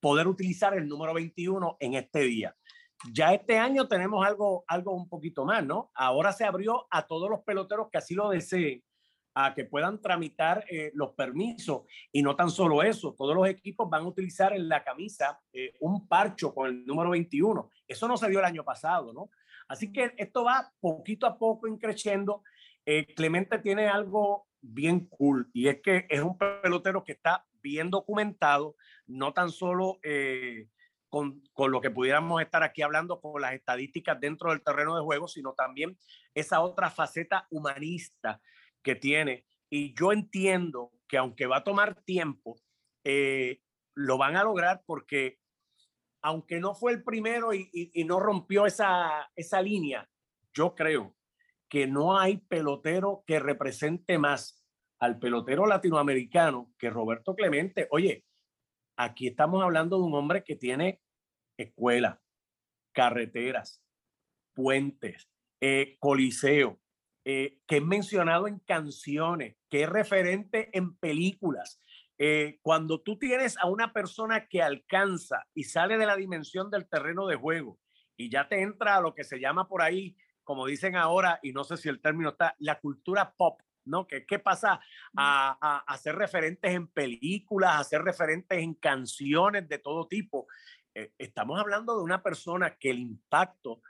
poder 0.00 0.28
utilizar 0.28 0.76
el 0.76 0.86
número 0.86 1.14
21 1.14 1.78
en 1.80 1.94
este 1.94 2.20
día. 2.20 2.54
Ya 3.12 3.34
este 3.34 3.58
año 3.58 3.86
tenemos 3.88 4.26
algo, 4.26 4.64
algo 4.66 4.92
un 4.92 5.08
poquito 5.08 5.44
más, 5.44 5.64
¿no? 5.64 5.90
Ahora 5.94 6.32
se 6.32 6.44
abrió 6.44 6.86
a 6.90 7.06
todos 7.06 7.28
los 7.28 7.42
peloteros 7.42 7.88
que 7.90 7.98
así 7.98 8.14
lo 8.14 8.30
deseen 8.30 8.82
a 9.38 9.52
que 9.54 9.66
puedan 9.66 10.00
tramitar 10.00 10.64
eh, 10.70 10.90
los 10.94 11.12
permisos. 11.12 11.82
Y 12.10 12.22
no 12.22 12.34
tan 12.34 12.50
solo 12.50 12.82
eso, 12.82 13.14
todos 13.16 13.34
los 13.36 13.46
equipos 13.46 13.88
van 13.90 14.02
a 14.02 14.08
utilizar 14.08 14.54
en 14.54 14.66
la 14.66 14.82
camisa 14.82 15.38
eh, 15.52 15.74
un 15.80 16.08
parcho 16.08 16.54
con 16.54 16.68
el 16.68 16.86
número 16.86 17.10
21. 17.10 17.70
Eso 17.86 18.08
no 18.08 18.16
se 18.16 18.30
dio 18.30 18.38
el 18.38 18.46
año 18.46 18.64
pasado, 18.64 19.12
¿no? 19.12 19.28
Así 19.68 19.92
que 19.92 20.14
esto 20.16 20.44
va 20.44 20.72
poquito 20.80 21.26
a 21.26 21.36
poco 21.36 21.68
increciendo. 21.68 22.42
Eh, 22.86 23.12
Clemente 23.14 23.58
tiene 23.58 23.88
algo 23.88 24.46
bien 24.62 25.06
cool 25.06 25.50
y 25.52 25.68
es 25.68 25.82
que 25.82 26.06
es 26.08 26.22
un 26.22 26.38
pelotero 26.38 27.04
que 27.04 27.12
está 27.12 27.44
bien 27.60 27.90
documentado, 27.90 28.74
no 29.06 29.34
tan 29.34 29.50
solo 29.50 29.98
con, 31.08 31.42
con, 31.52 31.70
lo 31.70 31.80
que 31.80 31.90
pudiéramos 31.90 32.42
estar 32.42 32.62
aquí 32.62 32.82
hablando 32.82 33.20
con 33.20 33.40
las 33.40 33.54
estadísticas 33.54 34.18
dentro 34.20 34.50
del 34.50 34.62
terreno 34.62 34.96
de 34.96 35.02
juego, 35.02 35.28
sino 35.28 35.54
también 35.54 35.96
esa 36.34 36.60
otra 36.60 36.90
faceta 36.90 37.46
humanista 37.50 38.40
que 38.82 38.94
tiene. 38.94 39.46
Y 39.70 39.94
yo 39.94 40.12
entiendo 40.12 40.92
que 41.08 41.18
aunque 41.18 41.46
va 41.46 41.58
a 41.58 41.64
tomar 41.64 42.02
tiempo, 42.02 42.56
eh, 43.04 43.60
lo 43.94 44.18
van 44.18 44.36
a 44.36 44.44
lograr 44.44 44.82
porque 44.86 45.38
aunque 46.22 46.58
no 46.58 46.74
fue 46.74 46.92
el 46.92 47.04
primero 47.04 47.54
y, 47.54 47.70
y, 47.72 48.04
no 48.04 48.18
rompió 48.18 48.66
esa, 48.66 49.30
esa 49.36 49.62
línea, 49.62 50.08
yo 50.52 50.74
creo 50.74 51.14
que 51.68 51.86
no 51.86 52.18
hay 52.18 52.38
pelotero 52.38 53.22
que 53.26 53.38
represente 53.38 54.18
más 54.18 54.66
al 54.98 55.18
pelotero 55.18 55.66
latinoamericano 55.66 56.72
que 56.78 56.90
Roberto 56.90 57.34
Clemente. 57.36 57.86
Oye, 57.90 58.24
aquí 58.96 59.28
estamos 59.28 59.62
hablando 59.62 59.98
de 59.98 60.04
un 60.04 60.14
hombre 60.14 60.42
que 60.42 60.56
tiene 60.56 61.00
escuela, 61.56 62.20
carreteras, 62.92 63.82
puentes, 64.54 65.28
eh, 65.60 65.96
coliseo, 66.00 66.80
eh, 67.24 67.58
que 67.66 67.78
es 67.78 67.82
mencionado 67.82 68.46
en 68.48 68.58
canciones, 68.60 69.56
que 69.68 69.82
es 69.82 69.88
referente 69.88 70.70
en 70.76 70.96
películas. 70.96 71.80
Eh, 72.18 72.58
cuando 72.62 73.00
tú 73.02 73.18
tienes 73.18 73.58
a 73.58 73.66
una 73.66 73.92
persona 73.92 74.48
que 74.48 74.62
alcanza 74.62 75.46
y 75.52 75.64
sale 75.64 75.98
de 75.98 76.06
la 76.06 76.16
dimensión 76.16 76.70
del 76.70 76.88
terreno 76.88 77.26
de 77.26 77.36
juego 77.36 77.78
y 78.16 78.30
ya 78.30 78.48
te 78.48 78.62
entra 78.62 78.96
a 78.96 79.00
lo 79.02 79.14
que 79.14 79.24
se 79.24 79.38
llama 79.38 79.68
por 79.68 79.82
ahí, 79.82 80.16
como 80.42 80.66
dicen 80.66 80.96
ahora, 80.96 81.38
y 81.42 81.52
no 81.52 81.64
sé 81.64 81.76
si 81.76 81.88
el 81.88 82.00
término 82.00 82.30
está, 82.30 82.54
la 82.58 82.80
cultura 82.80 83.34
pop, 83.36 83.60
¿no? 83.86 84.06
¿Qué, 84.06 84.26
qué 84.26 84.38
pasa 84.38 84.80
a, 85.16 85.82
a, 85.86 85.96
ser 85.96 86.16
referentes 86.16 86.72
en 86.72 86.88
películas, 86.88 87.80
a 87.80 87.84
ser 87.84 88.02
referentes 88.02 88.58
en 88.58 88.74
canciones 88.74 89.68
de 89.68 89.78
todo 89.78 90.06
tipo? 90.06 90.46
Eh, 90.94 91.12
estamos 91.18 91.58
hablando 91.58 91.96
de 91.96 92.02
una 92.02 92.22
persona 92.22 92.76
que 92.76 92.90
el 92.90 92.98
impacto 92.98 93.80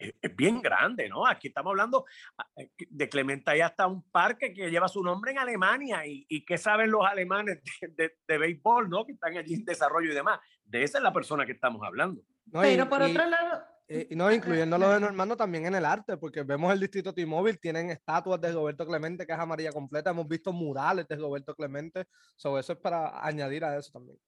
es 0.00 0.36
bien 0.36 0.60
grande, 0.62 1.08
¿no? 1.08 1.26
Aquí 1.26 1.48
estamos 1.48 1.70
hablando 1.70 2.06
ah, 2.38 2.46
eh, 2.56 2.70
de 2.88 3.08
Clementa, 3.08 3.52
hay 3.52 3.60
hasta 3.60 3.86
un 3.86 4.02
parque 4.10 4.52
que 4.52 4.70
lleva 4.70 4.88
su 4.88 5.02
nombre 5.02 5.32
en 5.32 5.38
Alemania 5.38 6.06
y, 6.06 6.24
y 6.28 6.44
qué 6.44 6.56
saben 6.56 6.90
los 6.90 7.04
alemanes 7.04 7.60
de, 7.96 8.16
de, 8.26 8.38
béisbol, 8.38 8.88
¿no? 8.88 9.04
Que 9.04 9.12
están 9.12 9.36
allí 9.36 9.54
en 9.54 9.64
desarrollo 9.64 10.10
y 10.10 10.14
demás. 10.14 10.40
De 10.64 10.82
esa 10.82 10.98
es 10.98 11.04
la 11.04 11.12
persona 11.12 11.44
que 11.44 11.52
estamos 11.52 11.82
hablando. 11.84 12.22
Pero 12.52 12.88
por 12.88 13.02
otro 13.02 13.26
lado... 13.26 13.62
y 14.08 14.14
no, 14.14 14.32
incluyendo 14.32 14.78
lo 14.78 14.90
de 14.90 15.00
Normando 15.00 15.36
también 15.36 15.66
en 15.66 15.74
el 15.74 15.84
arte, 15.84 16.16
porque 16.16 16.42
vemos 16.42 16.72
el 16.72 16.80
distrito 16.80 17.12
T-Mobile, 17.12 17.58
tienen 17.58 17.90
estatuas 17.90 18.40
de 18.40 18.52
Roberto 18.52 18.86
Clemente, 18.86 19.26
que 19.26 19.32
es 19.32 19.38
amarilla 19.38 19.72
completa, 19.72 20.10
hemos 20.10 20.28
visto 20.28 20.52
murales 20.52 21.08
de 21.08 21.16
Roberto 21.16 21.54
Clemente, 21.54 22.06
sobre 22.36 22.60
eso 22.60 22.74
es 22.74 22.78
para 22.78 23.24
añadir 23.24 23.64
a 23.64 23.76
eso 23.76 23.90
también. 23.92 24.18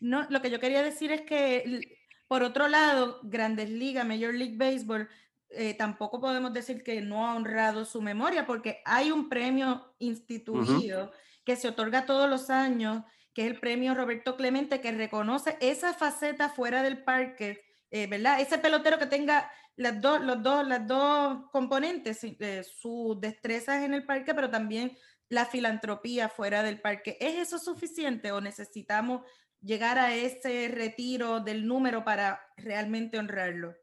No, 0.00 0.26
lo 0.28 0.42
que 0.42 0.50
yo 0.50 0.58
quería 0.58 0.82
decir 0.82 1.12
es 1.12 1.22
que 1.22 1.98
por 2.26 2.42
otro 2.42 2.68
lado, 2.68 3.20
Grandes 3.22 3.70
Ligas, 3.70 4.06
Major 4.06 4.34
League 4.34 4.56
Baseball, 4.56 5.08
eh, 5.50 5.74
tampoco 5.74 6.20
podemos 6.20 6.52
decir 6.52 6.82
que 6.82 7.00
no 7.00 7.26
ha 7.26 7.36
honrado 7.36 7.84
su 7.84 8.02
memoria, 8.02 8.46
porque 8.46 8.82
hay 8.84 9.12
un 9.12 9.28
premio 9.28 9.94
instituido 9.98 11.12
que 11.44 11.56
se 11.56 11.68
otorga 11.68 12.06
todos 12.06 12.28
los 12.28 12.50
años, 12.50 13.04
que 13.34 13.42
es 13.42 13.52
el 13.52 13.60
premio 13.60 13.94
Roberto 13.94 14.36
Clemente, 14.36 14.80
que 14.80 14.92
reconoce 14.92 15.56
esa 15.60 15.92
faceta 15.92 16.48
fuera 16.48 16.82
del 16.82 17.04
parque, 17.04 17.63
eh, 17.94 18.08
¿verdad? 18.08 18.40
Ese 18.40 18.58
pelotero 18.58 18.98
que 18.98 19.06
tenga 19.06 19.48
las 19.76 20.00
dos, 20.00 20.20
los 20.20 20.42
dos, 20.42 20.66
las 20.66 20.84
dos 20.84 21.48
componentes, 21.52 22.24
eh, 22.24 22.64
sus 22.64 23.20
destrezas 23.20 23.84
en 23.84 23.94
el 23.94 24.04
parque, 24.04 24.34
pero 24.34 24.50
también 24.50 24.98
la 25.28 25.46
filantropía 25.46 26.28
fuera 26.28 26.64
del 26.64 26.80
parque. 26.80 27.16
¿Es 27.20 27.36
eso 27.36 27.56
suficiente 27.60 28.32
o 28.32 28.40
necesitamos 28.40 29.22
llegar 29.60 30.00
a 30.00 30.12
ese 30.12 30.66
retiro 30.74 31.38
del 31.38 31.68
número 31.68 32.02
para 32.02 32.40
realmente 32.56 33.16
honrarlo? 33.16 33.76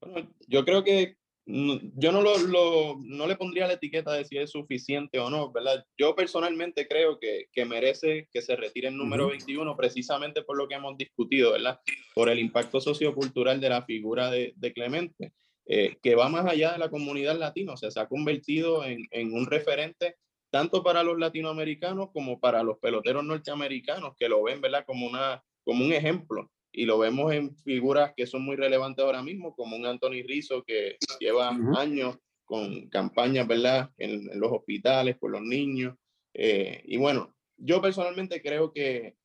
Bueno, 0.00 0.34
yo 0.48 0.64
creo 0.64 0.82
que 0.82 1.18
yo 1.46 2.10
no, 2.10 2.22
lo, 2.22 2.98
no 3.04 3.26
le 3.26 3.36
pondría 3.36 3.68
la 3.68 3.74
etiqueta 3.74 4.12
de 4.12 4.24
si 4.24 4.36
es 4.36 4.50
suficiente 4.50 5.20
o 5.20 5.30
no, 5.30 5.52
¿verdad? 5.52 5.84
Yo 5.96 6.16
personalmente 6.16 6.88
creo 6.88 7.20
que, 7.20 7.46
que 7.52 7.64
merece 7.64 8.28
que 8.32 8.42
se 8.42 8.56
retire 8.56 8.88
el 8.88 8.96
número 8.96 9.28
21 9.28 9.76
precisamente 9.76 10.42
por 10.42 10.56
lo 10.56 10.66
que 10.66 10.74
hemos 10.74 10.98
discutido, 10.98 11.52
¿verdad? 11.52 11.78
Por 12.14 12.28
el 12.28 12.40
impacto 12.40 12.80
sociocultural 12.80 13.60
de 13.60 13.68
la 13.68 13.82
figura 13.82 14.28
de, 14.28 14.54
de 14.56 14.72
Clemente, 14.72 15.32
eh, 15.66 15.96
que 16.02 16.16
va 16.16 16.28
más 16.28 16.46
allá 16.46 16.72
de 16.72 16.78
la 16.78 16.90
comunidad 16.90 17.38
latina, 17.38 17.74
o 17.74 17.76
sea, 17.76 17.92
se 17.92 18.00
ha 18.00 18.08
convertido 18.08 18.84
en, 18.84 19.06
en 19.12 19.32
un 19.32 19.46
referente 19.46 20.16
tanto 20.50 20.82
para 20.82 21.04
los 21.04 21.18
latinoamericanos 21.18 22.10
como 22.12 22.40
para 22.40 22.64
los 22.64 22.78
peloteros 22.78 23.24
norteamericanos 23.24 24.14
que 24.18 24.28
lo 24.28 24.42
ven, 24.42 24.60
¿verdad? 24.60 24.84
Como, 24.84 25.06
una, 25.06 25.44
como 25.64 25.84
un 25.84 25.92
ejemplo. 25.92 26.50
Y 26.76 26.84
lo 26.84 26.98
vemos 26.98 27.32
en 27.32 27.56
figuras 27.56 28.12
que 28.14 28.26
son 28.26 28.44
muy 28.44 28.54
relevantes 28.54 29.02
ahora 29.02 29.22
mismo, 29.22 29.56
como 29.56 29.76
un 29.76 29.86
Anthony 29.86 30.22
Rizzo 30.26 30.62
que 30.62 30.98
lleva 31.18 31.48
años 31.48 32.18
con 32.44 32.90
campañas, 32.90 33.48
¿verdad? 33.48 33.90
En, 33.96 34.28
los 34.38 34.52
hospitales, 34.52 35.16
por 35.16 35.30
los 35.30 35.40
niños. 35.40 35.96
Eh, 36.34 36.82
y 36.84 36.98
bueno, 36.98 37.34
yo 37.56 37.80
personalmente 37.80 38.42
creo 38.42 38.74
que 38.74 39.16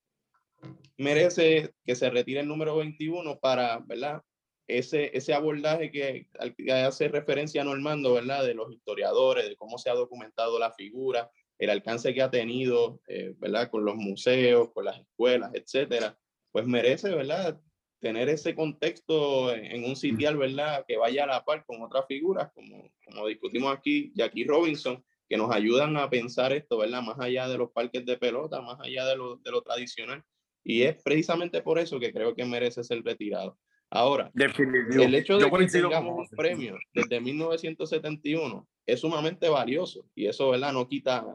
merece 0.98 1.74
que 1.84 1.96
se 1.96 2.10
retire 2.10 2.40
el 2.40 2.48
número 2.48 2.78
21 2.78 3.38
para, 3.40 3.80
¿verdad? 3.80 4.24
ese, 4.66 5.12
ese 5.14 5.34
abordaje 5.34 5.92
que, 5.92 6.28
al 6.40 6.56
que 6.56 6.72
hace 6.72 7.10
referencia 7.10 7.64
a 7.64 7.66
Normando, 7.66 8.14
¿verdad? 8.14 8.46
De 8.46 8.54
los 8.54 8.72
historiadores, 8.72 9.50
de 9.50 9.58
cómo 9.58 9.78
se 9.78 9.90
ha 9.90 9.94
documentado 9.94 10.58
la 10.58 10.72
figura, 10.72 11.30
el 11.60 11.70
alcance 11.70 12.14
que 12.14 12.22
ha 12.22 12.32
tenido, 12.32 13.02
eh, 13.10 13.34
¿verdad? 13.38 13.70
Con 13.70 13.84
los 13.84 13.98
museos, 13.98 14.72
con 14.72 14.86
las 14.86 15.00
escuelas, 15.00 15.52
etcétera, 15.54 16.18
pues 16.52 16.66
merece, 16.66 17.10
¿verdad? 17.14 17.60
Tener 18.00 18.30
ese 18.30 18.56
contexto 18.56 19.54
en, 19.54 19.84
un 19.84 19.96
sitial, 19.96 20.38
¿verdad? 20.38 20.86
Que 20.88 20.98
vaya 20.98 21.24
a 21.24 21.28
la 21.28 21.46
par 21.46 21.66
con 21.66 21.82
otras 21.82 22.06
figuras, 22.08 22.52
como, 22.54 22.92
como 23.06 23.28
discutimos 23.28 23.76
aquí, 23.76 24.12
Jackie 24.16 24.44
Robinson, 24.44 25.04
que 25.30 25.38
nos 25.38 25.54
ayudan 25.56 25.96
a 25.98 26.10
pensar 26.10 26.52
esto, 26.52 26.80
¿verdad? 26.80 27.02
Más 27.02 27.20
allá 27.20 27.48
de 27.48 27.58
los 27.58 27.72
parques 27.72 28.06
de 28.06 28.18
pelota, 28.18 28.62
más 28.62 28.80
allá 28.82 29.06
de 29.06 29.16
lo, 29.16 29.38
de 29.38 29.52
lo 29.52 29.62
tradicional, 29.62 30.24
Y 30.64 30.82
es 30.84 31.02
precisamente 31.02 31.62
por 31.62 31.80
eso 31.80 32.00
que 32.00 32.12
creo 32.12 32.36
que 32.36 32.46
merece 32.46 32.84
ser 32.84 33.02
retirado. 33.04 33.58
Ahora, 33.90 34.32
Definitivo. 34.34 35.04
el 35.04 35.16
hecho 35.16 35.38
de 35.38 35.42
Yo 35.42 35.52
que 35.52 35.68
tengamos 35.68 36.30
un 36.30 36.38
premio 36.38 36.78
desde 36.94 37.20
1971 37.20 38.68
es 38.86 39.00
sumamente 39.02 39.50
valioso 39.50 40.06
y 40.16 40.28
eso, 40.28 40.50
¿verdad? 40.50 40.72
No 40.72 40.88
quita 40.88 41.26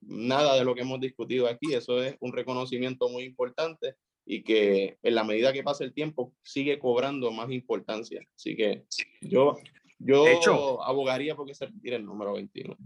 nada 0.00 0.56
de 0.56 0.64
lo 0.64 0.74
que 0.74 0.80
hemos 0.80 1.00
discutido 1.00 1.46
aquí. 1.46 1.72
Eso 1.72 2.02
es 2.02 2.16
un 2.20 2.32
reconocimiento 2.32 3.08
muy 3.08 3.24
importante 3.24 3.94
y 4.32 4.44
que 4.44 4.96
en 5.02 5.16
la 5.16 5.24
medida 5.24 5.52
que 5.52 5.64
pasa 5.64 5.82
el 5.82 5.92
tiempo 5.92 6.32
sigue 6.44 6.78
cobrando 6.78 7.32
más 7.32 7.50
importancia. 7.50 8.20
Así 8.36 8.54
que 8.54 8.84
yo, 9.20 9.58
yo 9.98 10.24
hecho- 10.28 10.80
abogaría 10.84 11.34
porque 11.34 11.52
se 11.52 11.66
retire 11.66 11.96
el 11.96 12.04
número 12.04 12.34
21. 12.34 12.76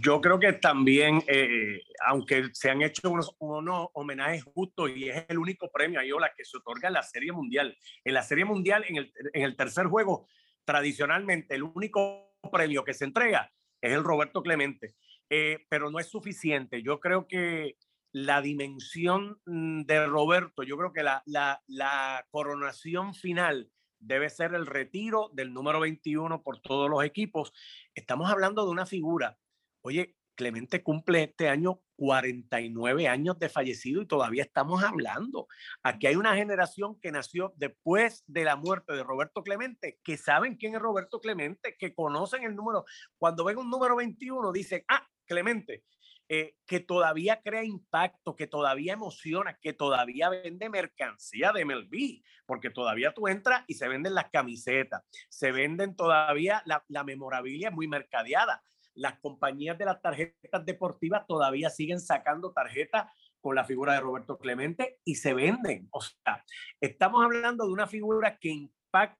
Yo 0.00 0.22
creo 0.22 0.40
que 0.40 0.54
también, 0.54 1.22
eh, 1.26 1.82
aunque 2.06 2.44
se 2.54 2.70
han 2.70 2.80
hecho 2.80 3.10
unos, 3.10 3.36
unos 3.40 3.88
homenajes 3.92 4.42
justos 4.42 4.90
y 4.96 5.10
es 5.10 5.26
el 5.28 5.36
único 5.36 5.70
premio 5.70 6.00
Ayola 6.00 6.32
que 6.34 6.46
se 6.46 6.56
otorga 6.56 6.88
en 6.88 6.94
la 6.94 7.02
Serie 7.02 7.30
Mundial. 7.32 7.76
En 8.02 8.14
la 8.14 8.22
Serie 8.22 8.46
Mundial, 8.46 8.82
en 8.88 8.96
el, 8.96 9.12
en 9.34 9.42
el 9.42 9.56
tercer 9.56 9.86
juego, 9.86 10.26
tradicionalmente 10.64 11.56
el 11.56 11.62
único 11.62 12.32
premio 12.50 12.84
que 12.84 12.94
se 12.94 13.04
entrega 13.04 13.52
es 13.82 13.92
el 13.92 14.02
Roberto 14.02 14.42
Clemente. 14.42 14.94
Eh, 15.28 15.58
pero 15.68 15.90
no 15.90 15.98
es 15.98 16.06
suficiente. 16.06 16.82
Yo 16.82 17.00
creo 17.00 17.28
que 17.28 17.76
la 18.12 18.42
dimensión 18.42 19.40
mm, 19.46 19.82
de 19.82 20.06
Roberto, 20.06 20.62
yo 20.62 20.76
creo 20.76 20.92
que 20.92 21.02
la, 21.02 21.22
la, 21.26 22.26
coronación 22.30 23.14
final 23.14 23.70
debe 23.98 24.30
ser 24.30 24.54
el 24.54 24.66
retiro 24.66 25.30
del 25.32 25.52
número 25.52 25.80
21 25.80 26.42
por 26.42 26.60
todos 26.60 26.88
los 26.88 27.04
equipos. 27.04 27.52
Estamos 27.94 28.30
hablando 28.30 28.64
de 28.64 28.70
una 28.70 28.86
figura. 28.86 29.38
Oye, 29.82 30.16
Clemente 30.34 30.82
cumple 30.82 31.24
este 31.24 31.50
año 31.50 31.82
49 31.96 33.08
años 33.08 33.38
de 33.38 33.50
fallecido 33.50 34.00
y 34.00 34.06
todavía 34.06 34.42
estamos 34.42 34.82
hablando. 34.82 35.48
Aquí 35.82 36.06
hay 36.06 36.16
una 36.16 36.34
generación 36.34 36.98
que 36.98 37.12
nació 37.12 37.52
después 37.56 38.24
de 38.26 38.44
la 38.44 38.56
muerte 38.56 38.94
de 38.94 39.02
Roberto 39.02 39.42
Clemente, 39.42 40.00
que 40.02 40.16
saben 40.16 40.56
quién 40.56 40.74
es 40.74 40.80
Roberto 40.80 41.20
Clemente, 41.20 41.76
que 41.78 41.94
conocen 41.94 42.44
el 42.44 42.56
número. 42.56 42.86
Cuando 43.18 43.44
ven 43.44 43.58
un 43.58 43.68
número 43.68 43.96
21, 43.96 44.50
dicen, 44.50 44.82
ah, 44.88 45.06
Clemente, 45.26 45.84
eh, 46.32 46.54
que 46.64 46.78
todavía 46.78 47.42
crea 47.42 47.64
impacto, 47.64 48.36
que 48.36 48.46
todavía 48.46 48.92
emociona, 48.92 49.58
que 49.60 49.72
todavía 49.72 50.28
vende 50.28 50.68
mercancía 50.70 51.50
de 51.50 51.64
MLB, 51.64 52.22
porque 52.46 52.70
todavía 52.70 53.12
tú 53.12 53.26
entras 53.26 53.64
y 53.66 53.74
se 53.74 53.88
venden 53.88 54.14
las 54.14 54.30
camisetas, 54.30 55.02
se 55.28 55.50
venden 55.50 55.96
todavía 55.96 56.62
la, 56.66 56.84
la 56.86 57.02
memorabilia 57.02 57.72
muy 57.72 57.88
mercadeada. 57.88 58.62
Las 58.94 59.18
compañías 59.18 59.76
de 59.76 59.86
las 59.86 60.00
tarjetas 60.00 60.64
deportivas 60.64 61.26
todavía 61.26 61.68
siguen 61.68 61.98
sacando 61.98 62.52
tarjetas 62.52 63.10
con 63.40 63.56
la 63.56 63.64
figura 63.64 63.94
de 63.94 64.00
Roberto 64.00 64.38
Clemente 64.38 65.00
y 65.04 65.16
se 65.16 65.34
venden. 65.34 65.88
O 65.90 66.00
sea, 66.00 66.44
estamos 66.80 67.24
hablando 67.24 67.66
de 67.66 67.72
una 67.72 67.88
figura 67.88 68.38
que 68.38 68.50
impacta 68.50 69.18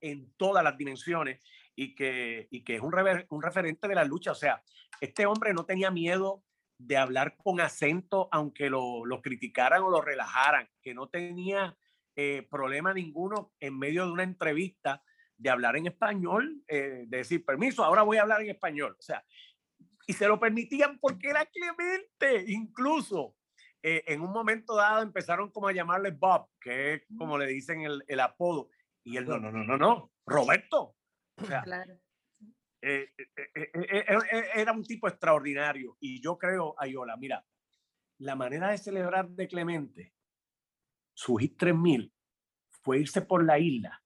en 0.00 0.32
todas 0.36 0.62
las 0.62 0.78
dimensiones 0.78 1.40
y 1.76 1.94
que, 1.94 2.48
y 2.50 2.64
que 2.64 2.76
es 2.76 2.80
un, 2.80 2.92
rever- 2.92 3.26
un 3.30 3.42
referente 3.42 3.88
de 3.88 3.94
la 3.94 4.04
lucha. 4.04 4.32
O 4.32 4.34
sea, 4.34 4.62
este 5.00 5.26
hombre 5.26 5.52
no 5.54 5.64
tenía 5.64 5.90
miedo 5.90 6.44
de 6.78 6.96
hablar 6.96 7.36
con 7.36 7.60
acento, 7.60 8.28
aunque 8.32 8.68
lo, 8.68 9.06
lo 9.06 9.22
criticaran 9.22 9.82
o 9.82 9.90
lo 9.90 10.00
relajaran, 10.00 10.68
que 10.82 10.92
no 10.94 11.08
tenía 11.08 11.76
eh, 12.16 12.46
problema 12.50 12.92
ninguno 12.92 13.52
en 13.60 13.78
medio 13.78 14.06
de 14.06 14.12
una 14.12 14.22
entrevista 14.24 15.02
de 15.36 15.50
hablar 15.50 15.76
en 15.76 15.86
español, 15.86 16.62
eh, 16.68 17.04
de 17.06 17.16
decir, 17.18 17.44
permiso, 17.44 17.84
ahora 17.84 18.02
voy 18.02 18.18
a 18.18 18.22
hablar 18.22 18.40
en 18.42 18.50
español. 18.50 18.96
O 18.98 19.02
sea, 19.02 19.24
y 20.06 20.12
se 20.12 20.28
lo 20.28 20.38
permitían 20.38 20.98
porque 20.98 21.28
era 21.28 21.46
Clemente, 21.46 22.44
incluso. 22.52 23.36
eh, 23.84 24.02
en 24.06 24.22
un 24.22 24.32
momento 24.32 24.74
dado 24.74 25.02
empezaron 25.02 25.50
como 25.50 25.68
a 25.68 25.72
llamarle 25.72 26.10
Bob, 26.10 26.48
que 26.58 26.94
es 26.94 27.02
como 27.18 27.36
le 27.36 27.46
dicen 27.46 27.82
el, 27.82 28.02
el 28.08 28.20
apodo. 28.20 28.70
Y 29.04 29.18
él, 29.18 29.26
no, 29.26 29.38
no, 29.38 29.52
no, 29.52 29.62
no, 29.62 29.76
no, 29.76 30.12
Roberto. 30.26 30.93
O 31.36 31.46
sea, 31.46 31.62
Claro. 31.62 32.00
eh, 32.82 33.08
eh, 33.16 33.26
eh, 33.54 33.70
eh, 33.74 34.04
eh, 34.32 34.44
era 34.54 34.72
un 34.72 34.84
tipo 34.84 35.08
extraordinario. 35.08 35.96
Y 36.00 36.20
yo 36.20 36.38
creo, 36.38 36.74
Ayola, 36.78 37.16
mira, 37.16 37.44
la 38.18 38.36
manera 38.36 38.70
de 38.70 38.78
celebrar 38.78 39.28
de 39.28 39.48
Clemente, 39.48 40.14
su 41.14 41.36
hit 41.36 41.56
3000, 41.56 42.12
fue 42.82 43.00
irse 43.00 43.22
por 43.22 43.44
la 43.44 43.58
isla 43.58 44.03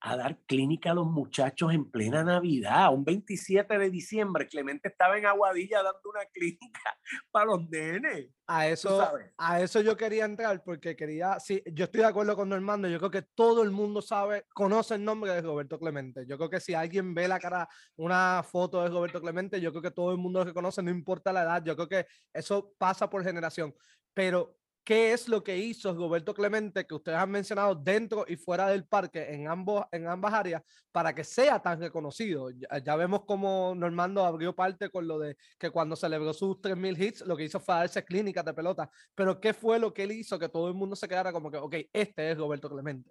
a 0.00 0.16
dar 0.16 0.38
clínica 0.46 0.92
a 0.92 0.94
los 0.94 1.06
muchachos 1.06 1.72
en 1.74 1.90
plena 1.90 2.24
Navidad. 2.24 2.92
Un 2.92 3.04
27 3.04 3.78
de 3.78 3.90
diciembre, 3.90 4.48
Clemente 4.48 4.88
estaba 4.88 5.18
en 5.18 5.26
Aguadilla 5.26 5.82
dando 5.82 6.00
una 6.04 6.24
clínica 6.32 6.98
para 7.30 7.46
los 7.46 7.68
nenes. 7.68 8.30
A 8.46 8.66
eso, 8.66 9.08
a 9.36 9.60
eso 9.60 9.80
yo 9.80 9.96
quería 9.96 10.24
entrar 10.24 10.64
porque 10.64 10.96
quería, 10.96 11.38
sí, 11.38 11.62
yo 11.72 11.84
estoy 11.84 12.00
de 12.00 12.08
acuerdo 12.08 12.34
con 12.34 12.48
Normando, 12.48 12.88
yo 12.88 12.98
creo 12.98 13.10
que 13.10 13.22
todo 13.22 13.62
el 13.62 13.70
mundo 13.70 14.02
sabe, 14.02 14.46
conoce 14.54 14.94
el 14.96 15.04
nombre 15.04 15.32
de 15.32 15.42
Roberto 15.42 15.78
Clemente. 15.78 16.26
Yo 16.26 16.36
creo 16.36 16.50
que 16.50 16.60
si 16.60 16.74
alguien 16.74 17.14
ve 17.14 17.28
la 17.28 17.38
cara, 17.38 17.68
una 17.96 18.42
foto 18.42 18.82
de 18.82 18.88
Roberto 18.88 19.20
Clemente, 19.20 19.60
yo 19.60 19.70
creo 19.70 19.82
que 19.82 19.90
todo 19.92 20.10
el 20.10 20.18
mundo 20.18 20.40
lo 20.40 20.46
reconoce, 20.46 20.82
no 20.82 20.90
importa 20.90 21.32
la 21.32 21.42
edad, 21.42 21.62
yo 21.64 21.76
creo 21.76 21.88
que 21.88 22.06
eso 22.32 22.74
pasa 22.76 23.08
por 23.08 23.22
generación. 23.22 23.72
Pero, 24.14 24.59
¿qué 24.84 25.12
es 25.12 25.28
lo 25.28 25.42
que 25.44 25.56
hizo 25.58 25.92
Roberto 25.94 26.34
Clemente 26.34 26.86
que 26.86 26.94
ustedes 26.94 27.18
han 27.18 27.30
mencionado 27.30 27.74
dentro 27.74 28.24
y 28.26 28.36
fuera 28.36 28.68
del 28.68 28.84
parque 28.86 29.32
en, 29.34 29.48
ambos, 29.48 29.84
en 29.92 30.06
ambas 30.06 30.32
áreas 30.34 30.62
para 30.92 31.14
que 31.14 31.24
sea 31.24 31.60
tan 31.60 31.80
reconocido? 31.80 32.50
Ya, 32.50 32.78
ya 32.78 32.96
vemos 32.96 33.24
cómo 33.26 33.74
Normando 33.76 34.24
abrió 34.24 34.54
parte 34.54 34.90
con 34.90 35.06
lo 35.06 35.18
de 35.18 35.36
que 35.58 35.70
cuando 35.70 35.96
celebró 35.96 36.32
sus 36.32 36.60
3000 36.60 37.02
hits, 37.02 37.20
lo 37.26 37.36
que 37.36 37.44
hizo 37.44 37.60
fue 37.60 37.74
darse 37.74 38.04
clínicas 38.04 38.44
de 38.44 38.54
pelota. 38.54 38.90
Pero 39.14 39.40
¿qué 39.40 39.54
fue 39.54 39.78
lo 39.78 39.92
que 39.92 40.04
él 40.04 40.12
hizo 40.12 40.38
que 40.38 40.48
todo 40.48 40.68
el 40.68 40.74
mundo 40.74 40.96
se 40.96 41.08
quedara 41.08 41.32
como 41.32 41.50
que, 41.50 41.58
ok, 41.58 41.74
este 41.92 42.30
es 42.32 42.38
Roberto 42.38 42.68
Clemente? 42.68 43.10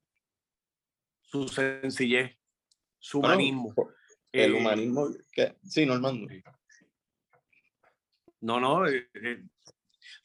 Su 1.21 1.47
sencillez, 1.47 2.37
su 2.97 3.19
Bueno, 3.19 3.35
humanismo. 3.35 3.73
El 4.31 4.53
Eh, 4.55 4.59
humanismo, 4.59 5.07
que, 5.31 5.57
sí, 5.63 5.85
Normando. 5.85 6.27
No, 8.41 8.59
no, 8.59 8.87
eh, 8.87 9.09
eh, 9.15 9.43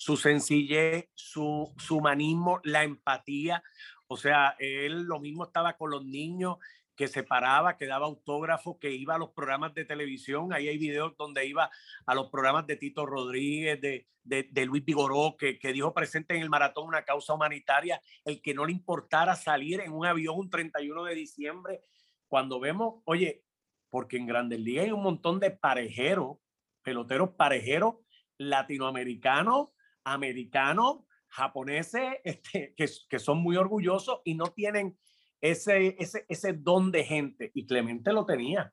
su 0.05 0.19
sencillez, 0.19 1.09
su, 1.15 1.75
humanismo, 1.89 2.61
la 2.63 2.85
empatía. 2.85 3.63
O 4.07 4.19
sea, 4.19 4.55
él 4.59 5.05
lo 5.05 5.19
mismo 5.19 5.45
estaba 5.45 5.79
con 5.79 5.91
los 5.91 6.05
niños, 6.05 6.59
que 6.95 7.09
se 7.09 7.23
paraba, 7.23 7.79
que 7.79 7.87
daba 7.87 8.05
autógrafos, 8.05 8.77
que 8.79 8.93
iba 8.93 9.15
a 9.15 9.19
los 9.19 9.31
programas 9.31 9.73
de 9.73 9.87
televisión. 9.87 10.53
Ahí 10.53 10.69
hay 10.69 10.77
videos 10.77 11.17
donde 11.17 11.47
iba 11.47 11.71
a 12.05 12.15
los 12.15 12.29
programas 12.29 12.67
de 12.67 12.77
Tito 12.77 13.07
Rodríguez, 13.07 13.81
de 13.81 14.67
Luis 14.67 14.85
Vigoró, 14.85 15.37
que, 15.39 15.59
que 15.59 15.73
dijo 15.73 15.95
presente 15.95 16.37
en 16.37 16.43
el 16.43 16.51
maratón 16.51 16.87
una 16.87 17.07
causa 17.07 17.33
humanitaria, 17.33 17.99
el 18.27 18.43
que 18.43 18.53
no 18.53 18.67
le 18.67 18.73
importara 18.73 19.35
salir 19.35 19.81
en 19.81 19.91
un 19.91 20.05
avión 20.05 20.37
un 20.37 20.51
31 20.51 21.03
de 21.05 21.15
diciembre. 21.15 21.81
Cuando 22.29 22.61
vemos, 22.61 23.01
oye, 23.07 23.43
porque 23.89 24.19
en 24.19 24.27
Grandes 24.27 24.61
Ligas 24.61 24.85
hay 24.85 24.93
un 24.93 25.03
montón 25.03 25.41
de 25.41 25.51
parejeros, 25.51 26.37
peloteros 26.83 27.31
parejeros 27.31 27.95
latinoamericanos, 28.37 29.69
americanos, 30.05 30.99
japoneses, 31.29 32.15
este, 32.25 32.75
que, 32.77 32.89
que 33.09 33.19
son 33.19 33.39
muy 33.39 33.57
orgullosos 33.57 34.21
y 34.25 34.35
no 34.35 34.47
tienen 34.47 34.97
ese, 35.41 35.97
ese, 35.99 36.25
ese 36.29 36.53
don 36.53 36.91
de 36.91 37.05
gente. 37.05 37.51
Y 37.55 37.67
Clemente 37.67 38.13
lo 38.13 38.25
tenía. 38.25 38.73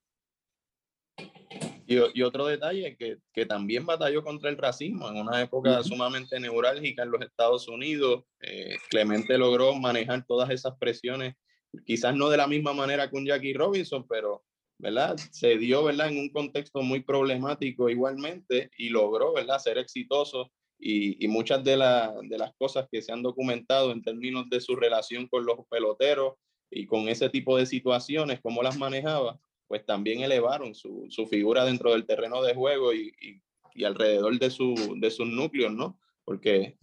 Y 1.86 2.22
otro 2.22 2.46
detalle 2.46 2.96
que, 2.96 3.18
que 3.34 3.46
también 3.46 3.86
batalló 3.86 4.24
contra 4.24 4.50
el 4.50 4.58
racismo 4.58 5.10
en 5.10 5.18
una 5.18 5.42
época 5.42 5.84
sumamente 5.84 6.40
neurálgica 6.40 7.04
en 7.04 7.12
los 7.12 7.22
Estados 7.22 7.68
Unidos. 7.68 8.24
eh, 8.40 8.78
Clemente 8.90 9.38
logró 9.38 9.76
manejar 9.76 10.26
todas 10.26 10.50
esas 10.52 10.78
presiones, 10.78 11.36
quizás 11.86 12.16
no 12.16 12.30
de 12.30 12.38
la 12.38 12.48
misma 12.48 12.74
manera 12.74 13.10
que 13.10 13.18
un 13.18 13.26
Jackie 13.26 13.54
Robinson, 13.54 14.08
pero 14.08 14.46
¿verdad? 14.78 15.18
se 15.32 15.58
dio 15.58 15.84
¿verdad? 15.84 16.08
en 16.08 16.18
un 16.18 16.30
contexto 16.30 16.82
muy 16.82 17.02
problemático 17.02 17.90
igualmente 17.90 18.72
y 18.78 18.88
logró 18.88 19.34
¿verdad? 19.34 19.60
ser 19.60 19.78
exitoso. 19.78 20.50
Y, 20.84 21.24
y 21.24 21.28
muchas 21.28 21.64
de, 21.64 21.78
la- 21.78 22.12
de 22.24 22.38
las 22.40 22.54
cosas 22.56 22.88
que 22.92 23.02
se 23.04 23.12
han 23.12 23.22
documentado 23.22 23.92
en 23.92 24.02
términos 24.02 24.50
de 24.50 24.60
su 24.60 24.76
relación 24.76 25.28
con 25.28 25.46
los 25.46 25.60
peloteros 25.70 26.34
y 26.72 26.88
con 26.88 27.08
ese 27.08 27.30
tipo 27.30 27.56
de 27.56 27.68
situaciones, 27.68 28.40
cómo 28.42 28.64
las 28.64 28.78
manejaba, 28.78 29.40
pues 29.68 29.86
también 29.86 30.22
elevaron 30.22 30.74
su, 30.74 31.06
su 31.10 31.28
figura 31.28 31.66
dentro 31.66 31.92
del 31.92 32.06
terreno 32.08 32.42
de 32.42 32.56
juego 32.56 32.94
y, 32.94 33.14
y- 33.22 33.42
y 33.76 33.84
alrededor 33.86 34.38
de, 34.40 34.50
su, 34.50 34.96
de 35.00 35.12
sus 35.12 35.28
núcleos, 35.28 35.72
¿no? 35.72 35.98
Porque 36.26 36.76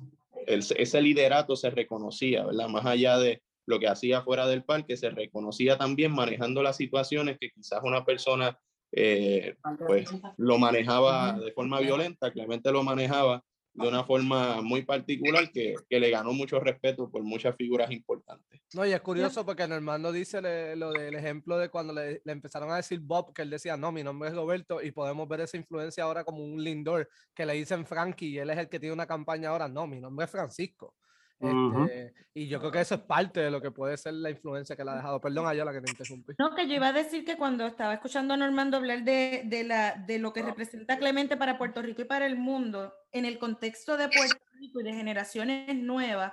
el- 0.47 0.65
ese 0.77 1.03
liderato 1.03 1.57
se 1.57 1.69
reconocía, 1.71 2.47
¿verdad? 2.47 2.69
Más 2.69 2.87
allá 2.87 3.19
de 3.19 3.43
lo 3.67 3.79
que 3.81 3.89
hacía 3.89 4.23
fuera 4.23 4.47
del 4.47 4.63
parque, 4.65 4.97
se 4.97 5.11
reconocía 5.11 5.77
también 5.77 6.13
manejando 6.13 6.63
las 6.63 6.77
situaciones 6.77 7.37
que 7.39 7.51
quizás 7.51 7.81
una 7.83 8.05
persona 8.05 8.59
eh, 8.93 9.57
pues 9.87 10.09
lo 10.39 10.57
manejaba 10.57 11.33
de 11.39 11.53
forma 11.53 11.79
violenta, 11.81 12.31
Clemente 12.33 12.73
lo 12.73 12.83
manejaba 12.83 13.45
de 13.81 13.89
una 13.89 14.05
forma 14.05 14.61
muy 14.63 14.83
particular 14.83 15.51
que, 15.51 15.75
que 15.89 16.01
le 16.01 16.11
ganó 16.11 16.33
mucho 16.33 16.59
respeto 16.61 17.11
por 17.11 17.23
muchas 17.23 17.55
figuras 17.57 17.91
importantes. 17.91 18.61
No, 18.75 18.85
y 18.85 18.93
es 18.93 19.01
curioso 19.01 19.47
porque 19.47 19.67
Normando 19.69 20.11
dice 20.13 20.43
le- 20.43 20.77
lo 20.77 20.93
del 20.93 21.15
ejemplo 21.15 21.57
de 21.59 21.69
cuando 21.69 21.93
le, 21.93 22.21
le 22.25 22.33
empezaron 22.33 22.71
a 22.71 22.77
decir 22.77 23.01
Bob, 23.01 23.33
que 23.33 23.43
él 23.43 23.51
decía, 23.51 23.77
no, 23.77 23.93
mi 23.93 24.03
nombre 24.03 24.29
es 24.31 24.35
Roberto, 24.35 24.83
y 24.83 24.91
podemos 24.91 25.29
ver 25.29 25.41
esa 25.43 25.57
influencia 25.57 26.05
ahora 26.05 26.25
como 26.25 26.45
un 26.45 26.63
Lindor, 26.63 27.09
que 27.35 27.47
le 27.47 27.55
dicen 27.55 27.87
Frankie, 27.87 28.29
y 28.31 28.39
él 28.39 28.51
es 28.51 28.59
el 28.59 28.69
que 28.69 28.81
tiene 28.81 28.93
una 28.93 29.07
campaña 29.07 29.51
ahora, 29.51 29.69
no, 29.69 29.87
mi 29.87 30.01
nombre 30.01 30.25
es 30.25 30.31
Francisco. 30.31 30.95
Este, 31.41 32.15
y 32.35 32.49
yo 32.49 32.59
creo 32.59 32.73
que 32.73 32.81
eso 32.81 32.97
es 32.97 33.01
parte 33.03 33.41
de 33.41 33.51
lo 33.51 33.61
que 33.61 33.71
puede 33.71 33.97
ser 33.97 34.15
la 34.15 34.31
influencia 34.31 34.77
que 34.77 34.85
le 34.85 34.91
ha 34.91 34.97
dejado. 34.97 35.21
Perdón, 35.21 35.47
Ayala, 35.47 35.73
que 35.73 35.81
te 35.81 35.91
interrumpí. 35.91 36.33
No, 36.39 36.55
que 36.55 36.67
yo 36.67 36.75
iba 36.75 36.89
a 36.89 36.93
decir 36.93 37.25
que 37.25 37.37
cuando 37.37 37.67
estaba 37.67 37.95
escuchando 37.95 38.35
a 38.35 38.37
Normando 38.37 38.77
hablar 38.77 39.05
de, 39.05 39.43
de, 39.45 39.65
la, 39.65 39.95
de 39.95 40.19
lo 40.19 40.33
que 40.33 40.43
representa 40.43 40.99
Clemente 40.99 41.37
para 41.37 41.59
Puerto 41.59 41.81
Rico 41.83 42.03
y 42.03 42.07
para 42.07 42.27
el 42.27 42.37
mundo, 42.37 42.93
en 43.13 43.25
el 43.25 43.39
contexto 43.39 43.97
de 43.97 44.09
Puerto 44.09 44.39
Rico 44.55 44.81
y 44.81 44.85
de 44.85 44.95
generaciones 44.95 45.75
nuevas, 45.77 46.33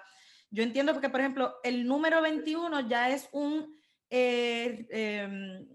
yo 0.49 0.63
entiendo 0.63 0.93
porque, 0.93 1.09
por 1.09 1.19
ejemplo, 1.19 1.55
el 1.63 1.87
número 1.87 2.21
21 2.21 2.87
ya 2.87 3.09
es 3.09 3.29
un, 3.31 3.75
eh, 4.09 4.87
em, 4.89 5.67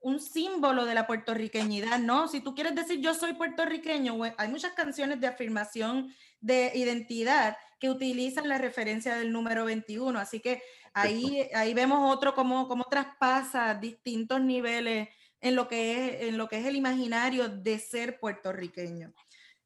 un 0.00 0.20
símbolo 0.20 0.84
de 0.84 0.94
la 0.94 1.06
puertorriqueñidad, 1.06 1.98
¿no? 2.00 2.26
Si 2.26 2.40
tú 2.40 2.54
quieres 2.54 2.74
decir 2.74 3.00
yo 3.00 3.14
soy 3.14 3.34
puertorriqueño, 3.34 4.18
hay 4.36 4.48
muchas 4.48 4.72
canciones 4.72 5.20
de 5.20 5.28
afirmación 5.28 6.12
de 6.42 6.72
identidad 6.74 7.56
que 7.80 7.88
utilizan 7.88 8.48
la 8.48 8.58
referencia 8.58 9.16
del 9.16 9.32
número 9.32 9.64
21. 9.64 10.18
Así 10.18 10.40
que 10.40 10.62
ahí, 10.92 11.48
ahí 11.54 11.72
vemos 11.72 12.14
otro 12.14 12.34
cómo, 12.34 12.68
cómo 12.68 12.84
traspasa 12.84 13.74
distintos 13.74 14.40
niveles 14.42 15.08
en 15.40 15.56
lo, 15.56 15.66
que 15.66 15.92
es, 15.92 16.28
en 16.28 16.38
lo 16.38 16.48
que 16.48 16.58
es 16.58 16.66
el 16.66 16.76
imaginario 16.76 17.48
de 17.48 17.78
ser 17.78 18.20
puertorriqueño. 18.20 19.12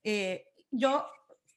Eh, 0.05 0.47
yo 0.71 1.07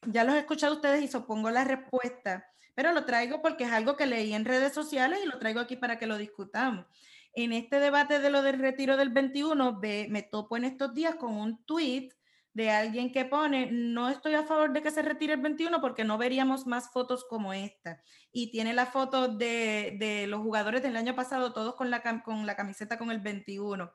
ya 0.06 0.24
los 0.24 0.34
he 0.34 0.40
escuchado 0.40 0.74
ustedes 0.74 1.02
y 1.02 1.08
supongo 1.08 1.50
la 1.50 1.64
respuesta, 1.64 2.46
pero 2.74 2.92
lo 2.92 3.04
traigo 3.04 3.40
porque 3.40 3.64
es 3.64 3.72
algo 3.72 3.96
que 3.96 4.06
leí 4.06 4.34
en 4.34 4.44
redes 4.44 4.72
sociales 4.72 5.20
y 5.24 5.28
lo 5.28 5.38
traigo 5.38 5.60
aquí 5.60 5.76
para 5.76 5.98
que 5.98 6.06
lo 6.06 6.18
discutamos. 6.18 6.86
En 7.32 7.52
este 7.52 7.78
debate 7.78 8.18
de 8.18 8.30
lo 8.30 8.42
del 8.42 8.58
retiro 8.58 8.96
del 8.96 9.10
21, 9.10 9.80
me 10.08 10.22
topo 10.22 10.56
en 10.56 10.64
estos 10.64 10.92
días 10.94 11.14
con 11.14 11.34
un 11.34 11.64
tweet 11.64 12.10
de 12.52 12.70
alguien 12.70 13.12
que 13.12 13.24
pone, 13.24 13.68
no 13.70 14.08
estoy 14.08 14.34
a 14.34 14.44
favor 14.44 14.72
de 14.72 14.82
que 14.82 14.90
se 14.90 15.02
retire 15.02 15.34
el 15.34 15.40
21 15.40 15.80
porque 15.80 16.04
no 16.04 16.18
veríamos 16.18 16.66
más 16.66 16.90
fotos 16.92 17.24
como 17.28 17.52
esta. 17.52 18.02
Y 18.32 18.50
tiene 18.50 18.72
la 18.72 18.86
foto 18.86 19.28
de, 19.28 19.96
de 19.98 20.26
los 20.26 20.40
jugadores 20.40 20.82
del 20.82 20.96
año 20.96 21.14
pasado, 21.14 21.52
todos 21.52 21.76
con 21.76 21.90
la, 21.90 22.02
con 22.22 22.46
la 22.46 22.56
camiseta 22.56 22.98
con 22.98 23.10
el 23.10 23.20
21. 23.20 23.90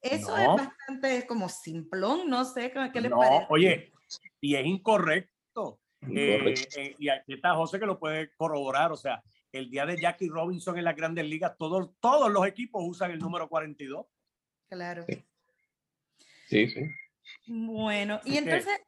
Eso 0.00 0.36
es 0.36 0.46
bastante 0.46 1.26
como 1.26 1.48
simplón, 1.48 2.28
no 2.28 2.44
sé 2.44 2.70
qué 2.70 3.00
les 3.00 3.10
parece. 3.10 3.46
Oye, 3.50 3.92
y 4.40 4.54
es 4.54 4.64
incorrecto. 4.66 5.80
Eh, 6.14 6.54
eh, 6.76 6.94
y 6.98 7.08
aquí 7.08 7.34
está 7.34 7.54
José 7.54 7.80
que 7.80 7.86
lo 7.86 7.98
puede 7.98 8.32
corroborar. 8.36 8.92
O 8.92 8.96
sea, 8.96 9.22
el 9.52 9.68
día 9.68 9.84
de 9.84 10.00
Jackie 10.00 10.28
Robinson 10.28 10.78
en 10.78 10.84
las 10.84 10.94
grandes 10.94 11.26
ligas, 11.26 11.56
todos, 11.58 11.90
todos 12.00 12.30
los 12.30 12.46
equipos 12.46 12.82
usan 12.86 13.10
el 13.10 13.18
número 13.18 13.48
42. 13.48 14.06
Claro. 14.68 15.04
Sí, 16.46 16.68
sí. 16.68 16.82
Bueno, 17.46 18.20
y 18.24 18.36
entonces, 18.36 18.78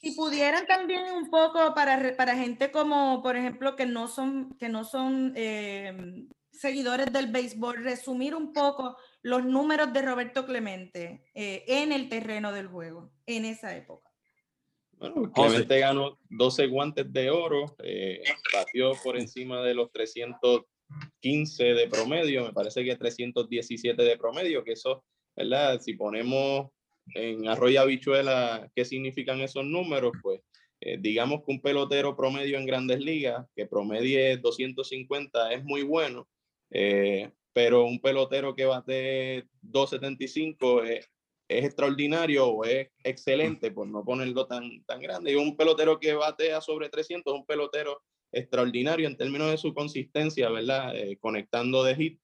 si 0.00 0.12
pudieran 0.12 0.66
también 0.66 1.04
un 1.12 1.30
poco 1.30 1.74
para, 1.74 2.16
para 2.16 2.36
gente 2.36 2.70
como, 2.70 3.22
por 3.22 3.36
ejemplo, 3.36 3.76
que 3.76 3.86
no 3.86 4.08
son, 4.08 4.56
que 4.58 4.68
no 4.68 4.84
son 4.84 5.32
em, 5.36 6.28
seguidores 6.50 7.12
del 7.12 7.30
béisbol, 7.30 7.82
resumir 7.82 8.34
un 8.34 8.52
poco 8.52 8.96
los 9.22 9.44
números 9.44 9.92
de 9.92 10.02
Roberto 10.02 10.46
Clemente 10.46 11.24
eh, 11.34 11.64
en 11.66 11.92
el 11.92 12.08
terreno 12.08 12.52
del 12.52 12.68
juego, 12.68 13.12
en 13.26 13.44
esa 13.44 13.76
época. 13.76 14.10
Bueno, 14.92 15.30
Clemente 15.32 15.78
ganó 15.78 16.18
12 16.30 16.68
guantes 16.68 17.12
de 17.12 17.30
oro, 17.30 17.76
eh, 17.82 18.22
batió 18.52 18.92
por 19.02 19.18
encima 19.18 19.60
de 19.62 19.74
los 19.74 19.90
315 19.92 21.64
de 21.64 21.88
promedio, 21.88 22.44
me 22.44 22.52
parece 22.52 22.82
que 22.82 22.96
317 22.96 24.02
de 24.02 24.16
promedio, 24.16 24.64
que 24.64 24.72
eso, 24.72 25.04
¿verdad? 25.34 25.80
Si 25.80 25.94
ponemos 25.94 26.70
en 27.14 27.48
Arroyo 27.48 27.80
Habichuela 27.80 28.70
qué 28.74 28.84
significan 28.84 29.40
esos 29.40 29.64
números, 29.64 30.12
pues 30.22 30.40
eh, 30.80 30.98
digamos 31.00 31.42
que 31.44 31.52
un 31.52 31.60
pelotero 31.60 32.16
promedio 32.16 32.58
en 32.58 32.66
grandes 32.66 33.00
ligas, 33.00 33.46
que 33.54 33.66
promedie 33.66 34.36
250 34.36 35.52
es 35.52 35.64
muy 35.64 35.82
bueno, 35.82 36.28
eh, 36.70 37.30
pero 37.52 37.84
un 37.84 38.00
pelotero 38.00 38.54
que 38.54 38.66
bate 38.66 39.46
275 39.62 40.82
es, 40.84 41.10
es, 41.48 41.64
extraordinario 41.64 42.46
o 42.46 42.64
es 42.64 42.88
excelente, 43.02 43.70
por 43.70 43.86
no 43.86 44.04
ponerlo 44.04 44.46
tan, 44.46 44.84
tan 44.84 45.00
grande. 45.00 45.32
Y 45.32 45.36
un 45.36 45.56
pelotero 45.56 45.98
que 45.98 46.12
batea 46.12 46.60
sobre 46.60 46.90
300 46.90 47.32
es 47.32 47.40
un 47.40 47.46
pelotero 47.46 48.02
extraordinario 48.32 49.06
en 49.08 49.16
términos 49.16 49.50
de 49.50 49.56
su 49.56 49.72
consistencia, 49.72 50.50
¿verdad? 50.50 50.94
Eh, 50.94 51.16
conectando 51.18 51.82
de 51.84 51.96
hit. 51.96 52.20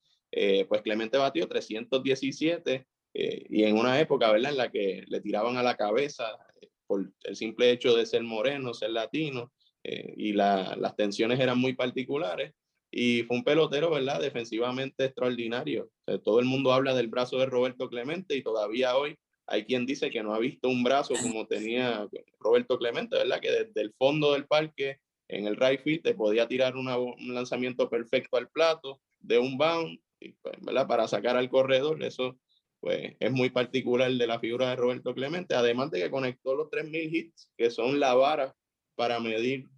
pues 0.68 0.83
Clemente 0.83 1.16
batió 1.16 1.49
317 1.49 2.87
eh, 3.14 3.44
y 3.48 3.64
en 3.64 3.77
una 3.77 4.01
época, 4.01 4.31
¿verdad? 4.33 4.53
En 4.53 4.57
la 4.57 4.70
que 4.70 5.05
le 5.07 5.20
tiraban 5.20 5.57
a 5.57 5.62
la 5.62 5.77
cabeza 5.77 6.38
eh, 6.61 6.68
por 6.87 7.12
el 7.25 7.37
simple 7.37 7.70
hecho 7.70 7.94
de 7.94 8.07
ser 8.07 8.22
moreno, 8.22 8.75
ser 8.75 8.90
latino, 8.90 9.53
eh, 9.85 10.14
y 10.16 10.33
las 10.33 10.96
tensiones 10.96 11.40
eran 11.40 11.59
muy 11.59 11.75
particulares. 11.75 12.53
Y 12.90 13.22
fue 13.22 13.38
un 13.38 13.44
pelotero, 13.44 13.90
¿verdad? 13.90 14.20
Defensivamente 14.20 15.07
extraordinario. 15.07 15.90
todo 16.22 16.40
el 16.40 16.46
mundo 16.46 16.72
habla 16.72 16.94
del 16.94 17.09
brazo 17.09 17.38
de 17.38 17.46
Roberto 17.46 17.88
Clemente 17.88 18.37
y 18.37 18.42
todavía 18.42 18.96
hoy 18.96 19.16
hay 19.46 19.64
quien 19.64 19.87
dice 19.87 20.11
que 20.11 20.22
no 20.22 20.35
ha 20.35 20.38
visto 20.38 20.68
un 20.68 20.85
brazo 20.85 21.14
como 21.22 21.46
tenía 21.46 22.07
Roberto 22.38 22.79
Clemente, 22.79 23.16
¿verdad? 23.16 23.40
Que 23.40 23.51
desde 23.51 23.81
el 23.81 23.94
fondo 23.94 24.35
del 24.35 24.46
parque, 24.46 24.98
en 25.29 25.46
el 25.46 25.57
right 25.57 25.81
field, 25.81 26.03
te 26.03 26.14
podía 26.14 26.46
tirar 26.46 26.77
un 26.77 27.35
lanzamiento 27.35 27.88
perfecto 27.88 28.37
al 28.37 28.51
plato 28.51 29.01
de 29.20 29.38
un 29.38 29.57
bound, 29.57 29.98
pues, 30.42 30.61
¿verdad? 30.61 30.87
Para 30.87 31.09
sacar 31.09 31.37
al 31.37 31.48
corredor. 31.48 32.03
Eso 32.03 32.38
pues 32.83 33.14
es 33.21 33.31
muy 33.31 33.49
particular 33.49 34.11
de 34.11 34.27
la 34.27 34.40
figura 34.40 34.71
de 34.71 34.77
Roberto 34.77 35.14
Clemente, 35.14 35.55
además 35.55 35.92
de 35.92 36.01
que 36.01 36.11
conectó 36.11 36.57
los 36.57 36.68
3.000 36.68 37.14
hits, 37.14 37.49
que 37.57 37.71
son 37.71 38.01
la 38.01 38.14
vara 38.14 38.57
para 38.97 39.21
medir 39.21 39.68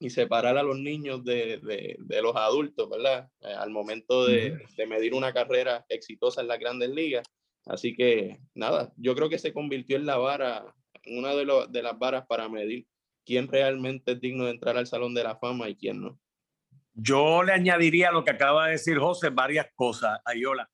y 0.00 0.10
separar 0.10 0.58
a 0.58 0.64
los 0.64 0.76
niños 0.76 1.24
de, 1.24 1.60
de, 1.62 1.96
de 1.96 2.22
los 2.22 2.34
adultos, 2.34 2.90
¿verdad? 2.90 3.28
Eh, 3.42 3.54
al 3.56 3.70
momento 3.70 4.26
de, 4.26 4.58
de, 4.76 4.86
medir 4.88 5.14
una 5.14 5.32
carrera 5.32 5.86
exitosa 5.88 6.40
en 6.40 6.48
las 6.48 6.58
grandes 6.58 6.90
ligas. 6.90 7.24
Así 7.66 7.94
que, 7.94 8.40
nada, 8.54 8.92
yo 8.96 9.14
creo 9.14 9.28
que 9.28 9.38
se 9.38 9.52
convirtió 9.52 9.96
en 9.96 10.06
la 10.06 10.16
vara, 10.16 10.74
en 11.04 11.18
una 11.18 11.36
de, 11.36 11.46
de 11.68 11.82
las 11.82 11.96
varas 12.00 12.26
para 12.26 12.48
medir 12.48 12.84
quién 13.24 13.46
realmente 13.46 14.12
es 14.12 14.20
digno 14.20 14.46
de 14.46 14.50
entrar 14.50 14.76
al 14.76 14.88
Salón 14.88 15.14
de 15.14 15.22
la 15.22 15.36
Fama 15.36 15.68
y 15.68 15.76
quién 15.76 16.00
no. 16.00 16.18
Yo 16.94 17.44
le 17.44 17.52
añadiría 17.52 18.08
a 18.08 18.12
lo 18.12 18.24
que 18.24 18.32
acaba 18.32 18.66
de 18.66 18.72
decir 18.72 18.98
José 18.98 19.30
varias 19.30 19.68
cosas, 19.76 20.18
Ayola. 20.24 20.68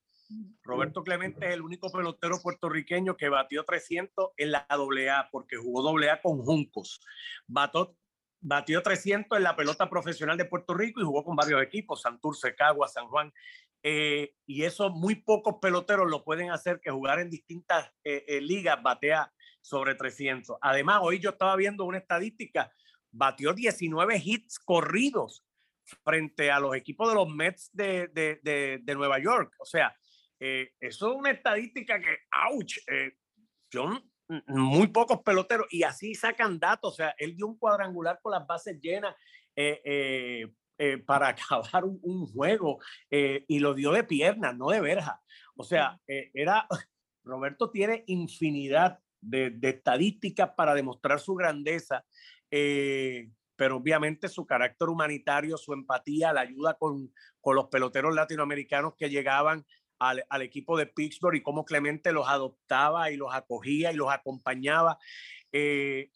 Roberto 0.63 1.03
Clemente 1.03 1.47
es 1.47 1.55
el 1.55 1.63
único 1.63 1.91
pelotero 1.91 2.41
puertorriqueño 2.43 3.17
que 3.17 3.29
batió 3.29 3.65
300 3.65 4.31
en 4.37 4.53
la 4.53 4.67
AA 4.69 5.29
porque 5.31 5.57
jugó 5.57 5.89
AA 5.89 6.21
con 6.21 6.43
Juncos. 6.43 7.01
Bató, 7.47 7.97
batió 8.41 8.83
300 8.83 9.37
en 9.37 9.45
la 9.45 9.57
pelota 9.57 9.89
profesional 9.89 10.37
de 10.37 10.45
Puerto 10.45 10.75
Rico 10.75 11.01
y 11.01 11.05
jugó 11.05 11.25
con 11.25 11.37
varios 11.37 11.63
equipos, 11.63 12.03
Santurce, 12.03 12.55
Cagua, 12.55 12.89
San 12.89 13.09
Juan. 13.09 13.33
Eh, 13.83 14.35
y 14.47 14.65
eso 14.65 14.91
muy 14.91 15.17
pocos 15.17 15.57
peloteros 15.61 16.11
lo 16.11 16.25
pueden 16.25 16.51
hacer 16.51 16.81
que 16.81 16.91
jugar 16.91 17.21
en 17.21 17.31
distintas 17.31 17.89
eh, 18.03 18.25
eh, 18.27 18.41
ligas 18.41 18.83
batea 18.83 19.33
sobre 19.61 19.95
300. 19.95 20.57
Además, 20.61 21.01
hoy 21.03 21.21
yo 21.21 21.31
estaba 21.31 21.57
viendo 21.57 21.85
una 21.85 21.99
estadística, 21.99 22.73
batió 23.13 23.53
19 23.53 24.21
hits 24.25 24.59
corridos 24.59 25.45
frente 26.05 26.51
a 26.51 26.59
los 26.59 26.75
equipos 26.75 27.09
de 27.09 27.15
los 27.15 27.29
Mets 27.29 27.71
de, 27.73 28.09
de, 28.09 28.41
de, 28.43 28.81
de 28.83 28.95
Nueva 28.95 29.21
York. 29.21 29.55
O 29.61 29.65
sea, 29.65 29.95
eh, 30.39 30.73
eso 30.81 31.11
es 31.11 31.17
una 31.17 31.31
estadística 31.31 31.99
que, 32.01 32.19
ouch, 32.51 32.79
eh, 32.89 33.13
son 33.73 34.11
muy 34.49 34.89
pocos 34.89 35.23
peloteros 35.23 35.67
y 35.71 35.83
así 35.83 36.15
sacan 36.15 36.59
datos. 36.59 36.93
O 36.93 36.97
sea, 36.97 37.15
él 37.19 37.37
dio 37.37 37.47
un 37.47 37.59
cuadrangular 37.59 38.19
con 38.21 38.33
las 38.33 38.47
bases 38.47 38.79
llenas 38.81 39.15
eh, 39.55 40.53
para 41.07 41.29
acabar 41.29 41.85
un, 41.85 42.27
juego 42.27 42.79
y 43.11 43.59
lo 43.59 43.75
dio 43.75 43.93
de 43.93 44.05
piernas, 44.05 44.57
no 44.57 44.69
de 44.69 44.81
verja. 44.81 45.21
O 45.55 45.65
sea, 45.65 45.99
era, 46.07 46.67
Roberto 47.25 47.71
tiene 47.71 48.05
infinidad 48.07 48.99
de, 49.21 49.57
estadísticas 49.63 50.51
para 50.57 50.75
demostrar 50.75 51.21
su 51.21 51.35
grandeza 51.35 52.05
pero 53.57 53.77
obviamente 53.77 54.29
su 54.29 54.47
carácter 54.47 54.89
humanitario, 54.89 55.57
su 55.57 55.73
empatía, 55.73 56.33
la 56.33 56.43
ayuda 56.43 56.75
con, 56.75 57.13
con 57.41 57.57
los 57.57 57.69
peloteros 57.69 58.15
latinoamericanos 58.15 58.95
que 58.97 59.09
llegaban 59.09 59.65
al, 59.99 60.25
al, 60.29 60.43
equipo 60.43 60.77
de 60.77 60.87
Pittsburgh 60.87 61.37
y 61.37 61.43
cómo 61.43 61.65
Clemente 61.65 62.13
los 62.13 62.29
adoptaba 62.29 63.11
y 63.11 63.17
los 63.17 63.35
acogía 63.35 63.93
y 63.93 63.97
los 63.97 64.13
acompañaba. 64.13 64.99
Eh, 65.53 66.11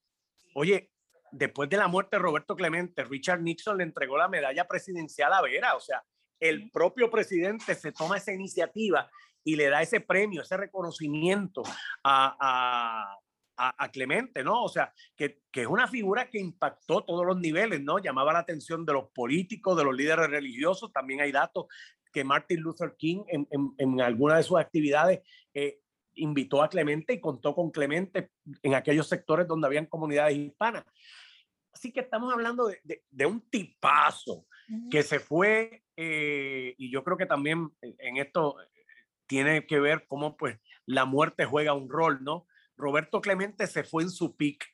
oye, 0.55 0.91
después 1.33 1.69
de 1.69 1.77
la 1.77 1.89
muerte 1.89 2.17
de 2.17 2.23
Roberto 2.23 2.57
Clemente, 2.57 3.05
Richard 3.05 3.41
Nixon 3.41 3.79
le 3.79 3.85
entregó 3.85 4.19
la 4.19 4.29
medalla 4.29 4.67
presidencial 4.67 5.33
a 5.33 5.43
Vera, 5.43 5.77
o 5.77 5.81
sea, 5.81 6.05
el 6.39 6.71
propio 6.71 7.11
presidente 7.11 7.75
se 7.75 7.93
toma 7.93 8.17
esa 8.17 8.33
iniciativa 8.33 9.11
y 9.45 9.57
le 9.57 9.69
da 9.69 9.83
ese 9.83 10.01
premio, 10.01 10.43
ese 10.43 10.57
reconocimiento 10.57 11.63
a, 12.03 12.37
a, 12.41 13.75
a, 13.79 13.91
Clemente, 13.91 14.43
¿no? 14.43 14.65
O 14.65 14.69
sea, 14.69 14.93
que, 15.17 15.43
que, 15.51 15.63
es 15.63 15.67
una 15.67 15.87
figura 15.87 16.31
que 16.31 16.39
impactó 16.39 17.05
todos 17.05 17.27
los 17.27 17.39
niveles, 17.39 17.83
¿no? 17.83 17.99
Llamaba 17.99 18.33
la 18.33 18.39
atención 18.41 18.87
de 18.87 18.95
los 18.95 19.11
políticos, 19.11 19.77
de 19.77 19.85
los 19.85 19.95
líderes 19.95 20.31
religiosos, 20.31 20.93
también 20.93 21.21
hay 21.21 21.33
datos 21.33 21.67
que 22.13 22.25
Martin 22.25 22.61
Luther 22.61 22.95
King 22.97 23.25
en, 23.29 23.47
en, 23.51 23.75
en 23.79 24.01
alguna 24.01 24.37
de 24.37 24.43
sus 24.43 24.59
actividades 24.59 25.21
eh, 25.55 25.81
invitó 26.15 26.63
a 26.63 26.69
Clemente 26.69 27.15
y 27.15 27.21
contó 27.21 27.55
con 27.55 27.71
Clemente 27.71 28.31
en 28.63 28.75
aquellos 28.75 29.09
sectores 29.09 29.47
donde 29.47 29.67
habían 29.67 29.87
comunidades 29.87 30.37
hispanas. 30.37 30.85
Así 31.73 31.93
que 31.93 32.01
estamos 32.01 32.33
hablando 32.33 32.67
de, 32.67 33.03
de, 33.09 33.27
un 33.27 33.41
tipazo 33.49 34.47
que 34.91 35.03
se 35.03 35.19
fue, 35.19 35.85
eh, 35.97 36.75
y 36.79 36.91
yo 36.91 37.03
creo 37.03 37.17
que 37.17 37.27
también 37.27 37.71
en 37.81 38.17
esto 38.17 38.57
tiene 39.27 39.67
que 39.67 39.81
ver 39.81 40.07
cómo 40.09 40.37
pues 40.37 40.59
la 40.87 41.05
muerte 41.05 41.45
juega 41.45 41.73
un 41.73 41.89
rol, 41.89 42.23
¿no? 42.23 42.47
Roberto 42.77 43.21
Clemente 43.21 43.67
se 43.67 43.85
fue 43.85 44.03
en 44.03 44.11
su 44.11 44.37
pick, 44.37 44.65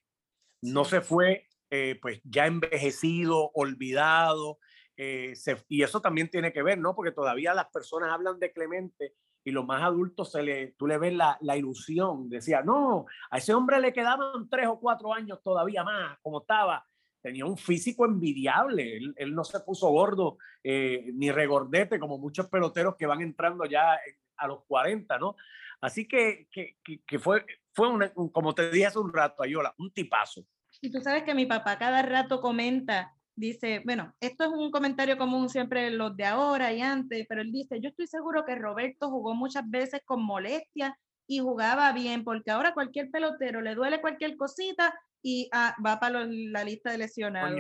no 0.62 0.85
se 0.85 1.01
fue 1.01 1.49
eh, 1.70 1.99
pues 2.01 2.20
ya 2.25 2.46
envejecido, 2.46 3.51
olvidado, 3.53 4.59
eh, 4.96 5.35
y 5.68 5.82
eso 5.82 6.00
también 6.00 6.30
tiene 6.30 6.52
que 6.52 6.62
ver, 6.62 6.78
¿no? 6.78 6.94
Porque 6.94 7.12
todavía 7.12 7.54
las 7.54 7.66
personas 7.66 8.11
hablan 8.12 8.38
de 8.38 8.52
Clemente 8.52 9.14
y 9.44 9.50
los 9.50 9.64
más 9.64 9.82
adultos 9.82 10.32
se 10.32 10.42
le, 10.42 10.72
tú 10.72 10.87
le 10.87 10.98
ves 10.98 11.14
la, 11.14 11.38
la, 11.40 11.56
ilusión, 11.56 12.28
decía, 12.28 12.62
no, 12.62 13.06
a 13.30 13.38
ese 13.38 13.54
hombre 13.54 13.78
le 13.80 13.92
quedaban 13.92 14.48
tres 14.48 14.66
o 14.66 14.80
cuatro 14.80 15.12
años 15.12 15.40
todavía 15.42 15.85
más, 15.85 16.18
como 16.20 16.40
estaba, 16.40 16.85
tenía 17.22 17.44
un 17.44 17.56
físico 17.56 18.04
envidiable, 18.04 18.96
él, 19.16 19.35
no 19.35 19.44
se 19.44 19.61
puso 19.61 19.88
gordo 19.90 20.38
eh, 20.64 21.11
ni 21.14 21.30
regordete 21.30 22.00
como 22.00 22.18
muchos 22.18 22.48
peloteros 22.48 22.96
que 22.96 23.06
van 23.06 23.20
entrando 23.20 23.64
ya 23.66 23.98
a 24.37 24.48
los 24.48 24.64
40, 24.64 25.18
¿no? 25.18 25.37
Así 25.80 26.09
que, 26.09 26.48
que, 26.50 26.76
que 27.06 27.18
fue, 27.18 27.44
fue 27.72 27.88
como 28.32 28.54
te 28.54 28.70
dije 28.70 28.87
hace 28.87 28.98
un 28.98 29.12
rato, 29.12 29.42
Ayola, 29.42 29.74
un 29.78 29.92
tipazo. 29.92 30.44
Y 30.80 30.90
tú 30.90 31.00
sabes 31.00 31.22
que 31.22 31.35
mi 31.35 31.46
papá 31.46 31.78
cada 31.78 32.02
rato 32.02 32.40
comenta 32.40 33.14
dice, 33.37 33.83
bueno, 33.85 34.14
esto 34.20 34.44
es 34.44 34.51
un 34.51 34.70
comentario 34.70 35.18
común 35.18 35.49
siempre 35.49 35.90
los 35.90 36.16
de 36.16 36.25
ahora 36.25 36.72
y 36.72 36.81
antes, 36.81 37.27
pero 37.29 37.42
él 37.42 37.53
dice, 37.53 37.81
yo 37.81 37.90
estoy 37.90 38.07
seguro 38.07 38.44
que 38.44 38.57
Roberto 38.57 39.11
jugó 39.11 39.35
muchas 39.35 39.68
veces 39.68 40.01
con 40.05 40.25
molestia 40.25 40.99
y 41.29 41.40
jugaba 41.40 41.92
bien, 41.92 42.25
porque 42.25 42.51
ahora 42.51 42.72
cualquier 42.72 43.11
pelotero 43.11 43.61
le 43.61 43.75
duele 43.75 44.01
cualquier 44.01 44.37
cosita 44.37 44.94
y 45.22 45.49
ah, 45.53 45.75
va 45.85 45.99
para 45.99 46.25
la 46.25 46.62
lista 46.62 46.92
de 46.92 46.99
lesionados. 46.99 47.53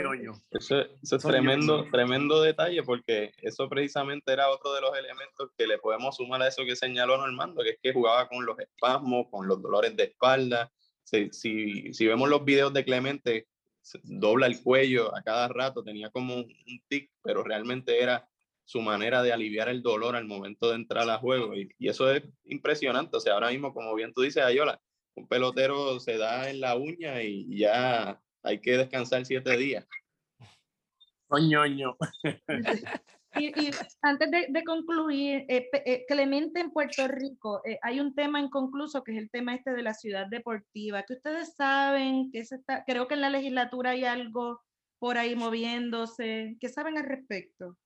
Eso, 0.52 0.80
es 1.02 1.22
tremendo, 1.22 1.84
tremendo 1.90 2.40
detalle, 2.40 2.82
porque 2.84 3.32
eso 3.38 3.68
precisamente 3.68 4.32
era 4.32 4.48
otro 4.50 4.72
de 4.72 4.80
los 4.80 4.96
elementos 4.96 5.50
que 5.58 5.66
le 5.66 5.78
podemos 5.78 6.16
sumar 6.16 6.42
a 6.42 6.48
eso 6.48 6.64
que 6.64 6.76
señaló 6.76 7.16
Normando, 7.16 7.62
que 7.64 7.70
es 7.70 7.78
que 7.82 7.92
jugaba 7.92 8.28
con 8.28 8.46
los 8.46 8.58
espasmos, 8.60 9.26
con 9.30 9.48
los 9.48 9.60
dolores 9.60 9.96
de 9.96 10.04
espalda. 10.04 10.72
Si, 11.02 11.30
si, 11.32 11.92
si 11.92 12.06
vemos 12.06 12.28
los 12.28 12.44
videos 12.44 12.72
de 12.72 12.84
Clemente, 12.84 13.48
dobla 14.02 14.46
el 14.46 14.62
cuello 14.62 15.14
a 15.14 15.22
cada 15.22 15.48
rato, 15.48 15.82
tenía 15.82 16.10
como 16.10 16.36
un, 16.36 16.82
tic, 16.88 17.10
pero 17.22 17.42
realmente 17.42 18.02
era 18.02 18.28
su 18.64 18.80
manera 18.80 19.22
de 19.22 19.32
aliviar 19.32 19.68
el 19.68 19.82
dolor 19.82 20.16
al 20.16 20.24
momento 20.24 20.70
de 20.70 20.76
entrar 20.76 21.08
a 21.08 21.18
juego. 21.18 21.54
Y, 21.54 21.70
eso 21.80 22.10
es 22.10 22.22
impresionante. 22.44 23.16
O 23.16 23.20
sea, 23.20 23.34
ahora 23.34 23.50
mismo, 23.50 23.72
como 23.72 23.94
bien 23.94 24.12
tú 24.12 24.22
dices, 24.22 24.42
Ayola, 24.42 24.80
un 25.14 25.28
pelotero 25.28 26.00
se 26.00 26.18
da 26.18 26.50
en 26.50 26.60
la 26.60 26.76
uña 26.76 27.22
y 27.22 27.58
ya 27.58 28.20
hay 28.42 28.60
que 28.60 28.76
descansar 28.76 29.24
siete 29.24 29.56
días. 29.56 29.86
Oñoño. 31.28 31.96
Y, 33.38 33.70
antes 34.02 34.30
de, 34.30 34.64
concluir, 34.64 35.44
eh, 35.48 35.68
eh, 35.72 36.04
Clemente 36.08 36.60
en 36.60 36.70
Puerto 36.70 37.06
Rico, 37.08 37.60
eh, 37.64 37.78
hay 37.82 38.00
un 38.00 38.14
tema 38.14 38.40
inconcluso 38.40 39.02
que 39.02 39.12
es 39.12 39.18
el 39.18 39.30
tema 39.30 39.54
este 39.54 39.72
de 39.72 39.82
la 39.82 39.94
ciudad 39.94 40.26
deportiva, 40.30 41.02
que 41.02 41.14
ustedes 41.14 41.54
saben, 41.54 42.30
creo 42.86 43.08
que 43.08 43.14
en 43.14 43.20
la 43.20 43.30
legislatura 43.30 43.90
hay 43.90 44.04
algo 44.04 44.60
por 44.98 45.18
ahí 45.18 45.36
moviéndose, 45.36 46.56
¿qué 46.60 46.68
saben 46.68 46.96
al 46.98 47.04
respecto? 47.04 47.76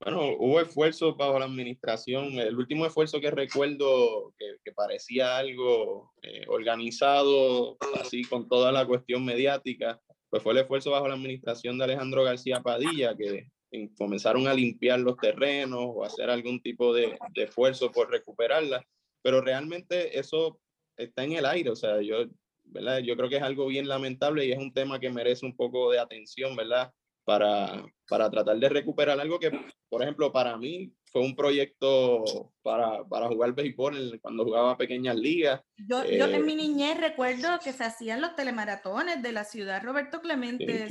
Bueno, 0.00 0.36
hubo 0.38 0.60
esfuerzos 0.60 1.16
bajo 1.16 1.38
la 1.38 1.46
administración. 1.46 2.38
El 2.38 2.58
último 2.58 2.84
esfuerzo 2.84 3.18
que 3.18 3.30
recuerdo 3.30 4.34
que, 4.38 4.56
que 4.62 4.72
parecía 4.72 5.38
algo 5.38 6.12
organizado, 6.48 7.78
así 7.98 8.22
con 8.24 8.46
toda 8.46 8.72
la 8.72 8.84
cuestión 8.84 9.24
mediática, 9.24 9.98
pues 10.28 10.42
fue 10.42 10.52
el 10.52 10.58
esfuerzo 10.58 10.90
bajo 10.90 11.08
la 11.08 11.14
administración 11.14 11.78
de 11.78 11.84
Alejandro 11.84 12.24
García 12.24 12.60
Padilla, 12.60 13.16
que 13.16 13.48
comenzaron 13.96 14.46
a 14.46 14.54
limpiar 14.54 15.00
los 15.00 15.16
terrenos 15.16 15.80
o 15.80 16.04
hacer 16.04 16.30
algún 16.30 16.60
tipo 16.60 16.94
de, 16.94 17.18
esfuerzo 17.34 17.90
por 17.92 18.10
recuperarla, 18.10 18.86
pero 19.22 19.40
realmente 19.40 20.18
eso 20.18 20.60
está 20.96 21.24
en 21.24 21.32
el 21.32 21.46
aire, 21.46 21.70
o 21.70 21.76
sea, 21.76 22.00
yo, 22.00 22.26
¿verdad? 22.64 22.98
Yo 22.98 23.16
creo 23.16 23.28
que 23.28 23.36
es 23.36 23.42
algo 23.42 23.66
bien 23.66 23.88
lamentable 23.88 24.46
y 24.46 24.52
es 24.52 24.58
un 24.58 24.72
tema 24.72 24.98
que 24.98 25.10
merece 25.10 25.44
un 25.44 25.56
poco 25.56 25.90
de 25.90 25.98
atención, 25.98 26.56
¿verdad? 26.56 26.92
Para, 27.24 27.84
para 28.08 28.30
tratar 28.30 28.56
de 28.56 28.68
recuperar 28.68 29.18
algo 29.18 29.40
que, 29.40 29.50
por 29.88 30.02
ejemplo, 30.02 30.32
para 30.32 30.56
mí 30.56 30.92
fue 31.10 31.22
un 31.22 31.34
proyecto 31.34 32.52
para, 32.62 33.02
para 33.04 33.26
jugar 33.26 33.52
béisbol 33.52 34.20
cuando 34.20 34.44
jugaba 34.44 34.76
pequeñas 34.76 35.16
ligas. 35.16 35.60
Yo, 35.76 36.04
yo, 36.04 36.26
en 36.26 36.34
eh, 36.36 36.40
mi 36.40 36.54
niñez 36.54 37.00
recuerdo 37.00 37.48
que 37.64 37.72
se 37.72 37.82
hacían 37.82 38.20
los 38.20 38.36
telemaratones 38.36 39.22
de 39.22 39.32
la 39.32 39.44
ciudad 39.44 39.82
Roberto 39.82 40.20
Clemente. 40.20 40.86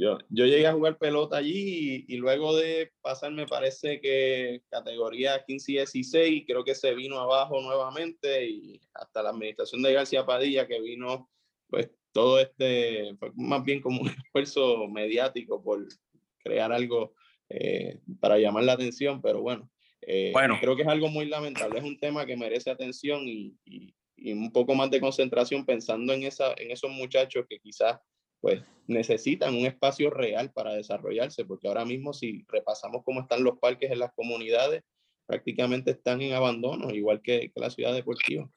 Yo, 0.00 0.16
yo 0.30 0.46
llegué 0.46 0.66
a 0.66 0.72
jugar 0.72 0.96
pelota 0.96 1.36
allí 1.36 2.06
y, 2.08 2.16
luego 2.16 2.56
de 2.56 2.90
pasar, 3.02 3.32
me 3.32 3.46
parece 3.46 4.00
que 4.00 4.62
categoría 4.70 5.44
15 5.46 5.72
y 5.72 5.74
16, 5.74 6.44
creo 6.46 6.64
que 6.64 6.74
se 6.74 6.94
vino 6.94 7.18
abajo 7.18 7.60
nuevamente 7.60 8.48
y 8.48 8.80
hasta 8.94 9.22
la 9.22 9.28
administración 9.28 9.82
de 9.82 9.92
García 9.92 10.24
Padilla 10.24 10.66
que 10.66 10.80
vino, 10.80 11.28
pues 11.68 11.90
todo 12.12 12.40
este, 12.40 13.14
fue 13.18 13.30
más 13.34 13.62
bien 13.62 13.82
como 13.82 14.00
un 14.00 14.08
esfuerzo 14.24 14.88
mediático 14.88 15.62
por 15.62 15.86
crear 16.42 16.72
algo 16.72 17.12
eh, 17.50 17.98
para 18.20 18.38
llamar 18.38 18.64
la 18.64 18.72
atención, 18.72 19.20
pero 19.20 19.42
bueno, 19.42 19.70
eh, 20.00 20.30
bueno, 20.32 20.56
creo 20.58 20.76
que 20.76 20.82
es 20.82 20.88
algo 20.88 21.08
muy 21.08 21.26
lamentable, 21.26 21.78
es 21.78 21.84
un 21.84 21.98
tema 21.98 22.24
que 22.24 22.38
merece 22.38 22.70
atención 22.70 23.28
y, 23.28 23.54
y, 23.66 23.94
y 24.16 24.32
un 24.32 24.50
poco 24.50 24.74
más 24.74 24.90
de 24.90 24.98
concentración 24.98 25.66
pensando 25.66 26.14
en, 26.14 26.22
esa, 26.22 26.54
en 26.56 26.70
esos 26.70 26.90
muchachos 26.90 27.44
que 27.46 27.58
quizás 27.58 27.98
pues 28.40 28.62
necesitan 28.86 29.54
un 29.54 29.66
espacio 29.66 30.10
real 30.10 30.50
para 30.52 30.74
desarrollarse, 30.74 31.44
porque 31.44 31.68
ahora 31.68 31.84
mismo 31.84 32.12
si 32.12 32.44
repasamos 32.48 33.02
cómo 33.04 33.20
están 33.20 33.44
los 33.44 33.58
parques 33.58 33.90
en 33.90 33.98
las 33.98 34.12
comunidades, 34.12 34.82
prácticamente 35.26 35.92
están 35.92 36.20
en 36.22 36.34
abandono, 36.34 36.90
igual 36.90 37.22
que, 37.22 37.52
la 37.54 37.70
ciudad 37.70 37.94
deportiva. 37.94 38.48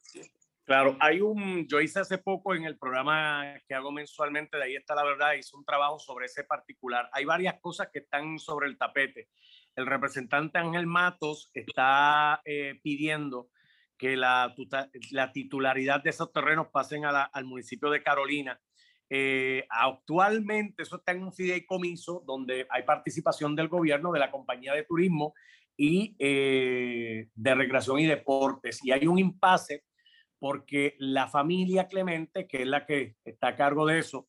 Claro, 0.65 0.98
hay 1.02 1.19
un, 1.19 1.67
yo 1.67 1.82
hice 1.82 2.00
hace 2.00 2.17
poco 2.17 2.56
en 2.56 2.63
el 2.63 2.78
programa 2.78 3.60
que 3.67 3.76
hago 3.76 3.91
mensualmente, 3.91 4.58
de 4.58 4.63
ahí 4.63 4.76
está 4.76 4.96
la 4.96 5.04
verdad, 5.04 5.34
hice 5.34 5.56
un 5.58 5.65
trabajo 5.65 6.00
sobre 6.00 6.26
ese 6.26 6.46
particular. 6.46 7.10
Hay 7.12 7.26
varias 7.26 7.60
cosas 7.60 7.89
que 7.91 8.00
están 8.00 8.39
sobre 8.39 8.67
el 8.67 8.78
tapete. 8.78 9.28
El 9.76 9.86
representante 9.86 10.58
Ángel 10.58 10.88
Matos 10.88 11.52
está 11.54 12.41
eh, 12.46 12.80
pidiendo 12.82 13.50
que 13.98 14.15
la, 14.15 14.56
la, 15.12 15.32
titularidad 15.32 16.02
de 16.02 16.10
esos 16.10 16.32
terrenos 16.32 16.67
pasen 16.72 17.06
al 17.06 17.46
municipio 17.46 17.89
de 17.89 18.02
Carolina 18.02 18.60
eh, 19.10 19.66
actualmente 19.70 20.84
eso 20.84 20.96
está 20.96 21.12
en 21.12 21.24
un 21.24 21.34
fideicomiso 21.34 22.24
donde 22.26 22.66
hay 22.70 22.84
participación 22.84 23.56
del 23.56 23.68
gobierno, 23.68 24.12
de 24.12 24.20
la 24.20 24.32
compañía 24.32 24.74
de 24.74 24.86
turismo 24.86 25.34
y 25.78 26.16
eh, 26.20 27.28
de 27.34 27.56
recreación 27.56 28.00
y 28.00 28.06
deportes. 28.08 28.84
Y 28.84 28.92
hay 28.92 29.08
un 29.08 29.20
impasse 29.20 29.84
porque 30.39 30.96
la 31.00 31.28
familia 31.28 31.88
Clemente, 31.88 32.48
que 32.48 32.63
es 32.63 32.68
la 32.68 32.86
que 32.86 33.16
está 33.24 33.50
a 33.50 33.56
cargo 33.56 33.86
de 33.86 34.00
eso, 34.00 34.28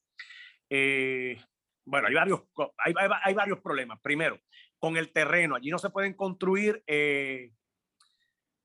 eh, 0.71 1.41
bueno, 1.87 2.09
hay 2.09 2.15
varios, 2.15 2.43
hay, 2.79 3.35
varios 3.35 3.61
problemas. 3.61 4.01
Primero, 4.01 4.39
con 4.79 4.97
el 4.97 5.13
terreno, 5.13 5.55
allí 5.55 5.71
no 5.71 5.79
se 5.79 5.91
pueden 5.91 6.15
construir 6.15 6.83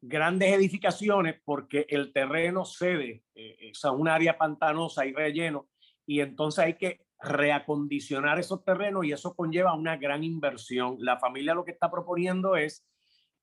grandes 0.02 0.54
edificaciones 0.54 1.41
porque 1.43 1.86
el 1.89 2.13
terreno 2.13 2.63
cede, 2.65 3.24
o 3.36 3.74
sea, 3.74 3.91
un 3.91 4.08
área 4.08 4.38
pantanosa 4.38 5.06
y 5.06 5.13
relleno 5.13 5.69
y 6.10 6.22
entonces 6.22 6.65
hay 6.65 6.74
que 6.74 7.06
reacondicionar 7.22 8.39
esos 8.39 8.65
terrenos 8.65 9.06
y 9.06 9.12
eso 9.12 9.36
conlleva 9.36 9.76
una 9.76 9.95
gran 9.95 10.24
inversión. 10.24 10.95
La 10.98 11.19
familia 11.19 11.54
lo 11.54 11.63
que 11.63 11.69
está 11.69 11.91
proponiendo 11.91 12.56
es 12.56 12.84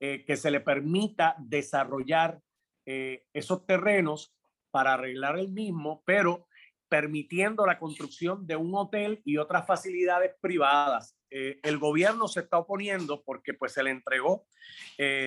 eh, 0.00 0.24
que 0.26 0.36
se 0.36 0.50
le 0.50 0.58
permita 0.58 1.36
desarrollar 1.38 2.40
eh, 2.84 3.24
esos 3.32 3.64
terrenos 3.66 4.34
para 4.72 4.94
arreglar 4.94 5.38
el 5.38 5.52
mismo, 5.52 6.02
pero 6.04 6.48
permitiendo 6.88 7.64
la 7.66 7.78
construcción 7.78 8.48
de 8.48 8.56
un 8.56 8.74
hotel 8.74 9.22
y 9.24 9.36
otras 9.36 9.64
facilidades 9.64 10.32
privadas. 10.40 11.16
Eh, 11.30 11.60
el 11.62 11.78
gobierno 11.78 12.26
se 12.26 12.40
está 12.40 12.58
oponiendo 12.58 13.22
porque 13.22 13.54
pues 13.54 13.74
se 13.74 13.84
le 13.84 13.90
entregó 13.90 14.48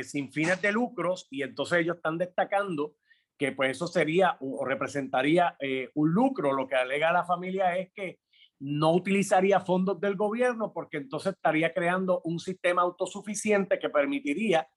sin 0.04 0.30
fines 0.34 0.62
de 0.62 0.73
lucros 0.73 1.25
y 1.30 1.43
entonces 1.43 1.80
ellos 1.80 1.95
están 1.95 2.17
destacando 2.17 2.95
que 3.39 3.54
pues 3.54 3.71
eso 3.71 3.88
sería 3.88 4.38
o 4.41 4.65
representaría 4.65 5.56
eh, 5.60 5.89
un 5.95 6.12
lucro. 6.12 6.52
Lo 6.52 6.67
que 6.67 6.75
alega 6.75 7.13
la 7.13 7.23
familia 7.23 7.78
es 7.78 7.89
que 7.93 8.19
no 8.60 8.91
utilizaría 8.91 9.62
fondos 9.62 10.02
del 10.02 10.17
gobierno 10.17 10.73
porque 10.73 10.97
entonces 10.97 11.34
estaría 11.34 11.73
creando 11.73 12.21
un 12.25 12.39
sistema 12.39 12.82
autosuficiente 12.82 13.80
que 13.80 13.89
permitiría 13.89 14.67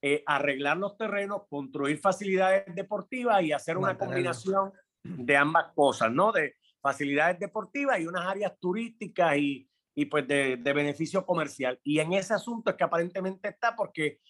eh, 0.00 0.22
arreglar 0.26 0.78
los 0.78 0.96
terrenos, 0.96 1.42
construir 1.50 1.98
facilidades 1.98 2.74
deportivas 2.74 3.42
y 3.42 3.52
hacer 3.52 3.76
una 3.76 3.98
combinación 3.98 4.72
de 5.02 5.36
ambas 5.36 5.72
cosas, 5.74 6.10
¿no? 6.10 6.32
De 6.32 6.54
facilidades 6.80 7.38
deportivas 7.38 8.00
y 8.00 8.06
unas 8.06 8.26
áreas 8.26 8.54
turísticas 8.58 9.36
y, 9.36 9.68
y 9.94 10.06
pues 10.06 10.26
de, 10.26 10.56
de, 10.56 10.72
beneficio 10.72 11.26
comercial. 11.26 11.78
Y 11.84 11.98
en 11.98 12.14
ese 12.14 12.32
asunto 12.32 12.70
es 12.70 12.76
que 12.76 12.84
aparentemente 12.84 13.48
está 13.48 13.76
porque 13.76 14.20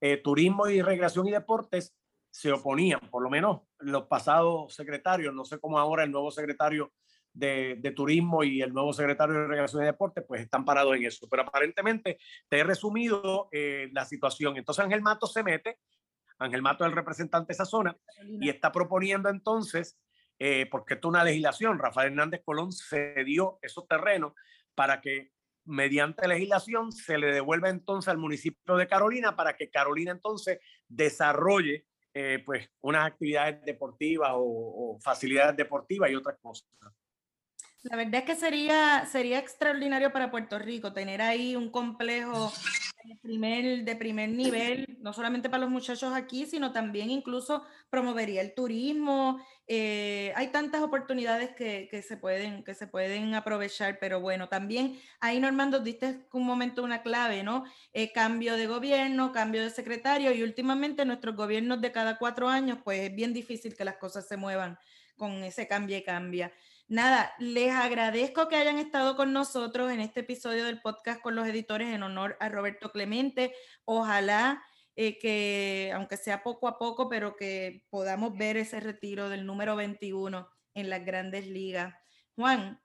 eh, 0.00 0.16
turismo 0.16 0.68
y 0.68 0.80
recreación 0.80 1.28
y 1.28 1.32
deportes 1.32 1.97
se 2.30 2.52
oponían, 2.52 3.00
por 3.10 3.22
lo 3.22 3.30
menos 3.30 3.62
los 3.78 4.04
pasados 4.04 4.74
secretarios, 4.74 5.34
no 5.34 5.44
sé 5.44 5.58
cómo 5.58 5.78
ahora 5.78 6.04
el 6.04 6.12
nuevo 6.12 6.30
secretario 6.30 6.92
de, 7.32 7.92
Turismo 7.94 8.42
y 8.42 8.62
el 8.62 8.72
nuevo 8.72 8.92
secretario 8.92 9.34
de 9.34 9.46
Recreación 9.46 9.82
y 9.82 9.86
Deportes, 9.86 10.24
pues 10.26 10.42
están 10.42 10.64
parados 10.64 10.96
en 10.96 11.04
eso. 11.04 11.26
Pero 11.30 11.42
aparentemente 11.42 12.18
te 12.48 12.58
he 12.58 12.64
resumido 12.64 13.48
eh, 13.52 13.88
la 13.92 14.04
situación. 14.04 14.56
Entonces 14.56 14.84
Ángel 14.84 15.02
Mato 15.02 15.26
se 15.26 15.42
mete, 15.42 15.78
Ángel 16.38 16.62
Mato 16.62 16.84
es 16.84 16.90
el 16.90 16.96
representante 16.96 17.48
de 17.48 17.54
esa 17.54 17.64
zona, 17.64 17.96
y 18.40 18.48
está 18.48 18.72
proponiendo 18.72 19.28
entonces, 19.28 19.98
eh, 20.38 20.66
porque 20.70 20.94
esto 20.94 21.08
es 21.08 21.10
una 21.10 21.24
legislación, 21.24 21.78
Rafael 21.78 22.12
Hernández 22.12 22.42
Colón 22.44 22.72
cedió 22.72 23.58
esos 23.62 23.86
terrenos 23.88 24.32
para 24.74 25.00
que 25.00 25.32
mediante 25.64 26.26
legislación 26.26 26.92
se 26.92 27.18
le 27.18 27.32
devuelva 27.32 27.68
entonces 27.68 28.08
al 28.08 28.18
municipio 28.18 28.76
de 28.76 28.88
Carolina 28.88 29.36
para 29.36 29.56
que 29.56 29.68
Carolina 29.68 30.12
entonces 30.12 30.60
desarrolle 30.88 31.86
eh, 32.20 32.42
pues 32.44 32.68
unas 32.80 33.06
actividades 33.06 33.64
deportivas 33.64 34.32
o, 34.34 34.40
o, 34.40 34.98
facilidades 35.00 35.56
deportivas 35.56 36.10
y 36.10 36.16
otras 36.16 36.36
cosas. 36.42 36.66
La 37.84 37.96
verdad 37.96 38.16
es 38.16 38.24
que 38.24 38.34
sería, 38.34 39.06
sería 39.06 39.38
extraordinario 39.38 40.12
para 40.12 40.28
Puerto 40.28 40.58
Rico 40.58 40.92
tener 40.92 41.22
ahí 41.22 41.54
un 41.54 41.70
complejo 41.70 42.52
de 43.04 43.14
primer, 43.22 43.84
de 43.84 43.94
primer 43.94 44.30
nivel, 44.30 44.98
no 45.00 45.12
solamente 45.12 45.48
para 45.48 45.60
los 45.60 45.70
muchachos 45.70 46.12
aquí, 46.12 46.44
sino 46.44 46.72
también 46.72 47.08
incluso 47.08 47.62
promovería 47.88 48.40
el 48.40 48.52
turismo. 48.52 49.40
Eh, 49.70 50.32
hay 50.34 50.48
tantas 50.48 50.80
oportunidades 50.80 51.50
que, 51.50 52.02
se 52.02 52.16
pueden, 52.16 52.64
que 52.64 52.72
se 52.72 52.86
pueden 52.86 53.34
aprovechar, 53.34 53.98
pero 53.98 54.18
bueno, 54.18 54.48
también 54.48 54.98
ahí 55.20 55.38
Normando 55.38 55.80
diste 55.80 56.20
un 56.32 56.46
momento 56.46 56.82
una 56.82 57.02
clave, 57.02 57.42
¿no? 57.42 57.64
Eh, 57.92 58.10
cambio 58.10 58.56
de 58.56 58.66
gobierno, 58.66 59.30
cambio 59.30 59.62
de 59.62 59.68
secretario 59.68 60.32
y 60.32 60.42
últimamente 60.42 61.04
nuestros 61.04 61.36
gobiernos 61.36 61.82
de 61.82 61.92
cada 61.92 62.16
cuatro 62.16 62.48
años, 62.48 62.78
pues 62.82 63.00
es 63.00 63.14
bien 63.14 63.34
difícil 63.34 63.76
que 63.76 63.84
las 63.84 63.96
cosas 63.96 64.26
se 64.26 64.38
muevan 64.38 64.78
con 65.18 65.44
ese 65.44 65.68
cambio 65.68 65.98
y 65.98 66.02
cambia. 66.02 66.50
Nada, 66.88 67.34
les 67.38 67.70
agradezco 67.74 68.48
que 68.48 68.56
hayan 68.56 68.78
estado 68.78 69.16
con 69.16 69.34
nosotros 69.34 69.92
en 69.92 70.00
este 70.00 70.20
episodio 70.20 70.64
del 70.64 70.80
podcast 70.80 71.20
con 71.20 71.34
los 71.34 71.46
editores 71.46 71.88
en 71.88 72.02
honor 72.02 72.38
a 72.40 72.48
Roberto 72.48 72.90
Clemente. 72.90 73.52
Ojalá 73.84 74.62
eh, 75.00 75.16
que, 75.16 75.92
aunque 75.94 76.16
sea 76.16 76.42
poco 76.42 76.66
a 76.66 76.76
poco, 76.76 77.08
pero 77.08 77.36
que 77.36 77.84
podamos 77.88 78.36
ver 78.36 78.56
ese 78.56 78.80
retiro 78.80 79.28
del 79.28 79.46
número 79.46 79.76
21 79.76 80.48
en 80.74 80.90
las 80.90 81.04
grandes 81.04 81.46
ligas. 81.46 81.94
Juan, 82.34 82.80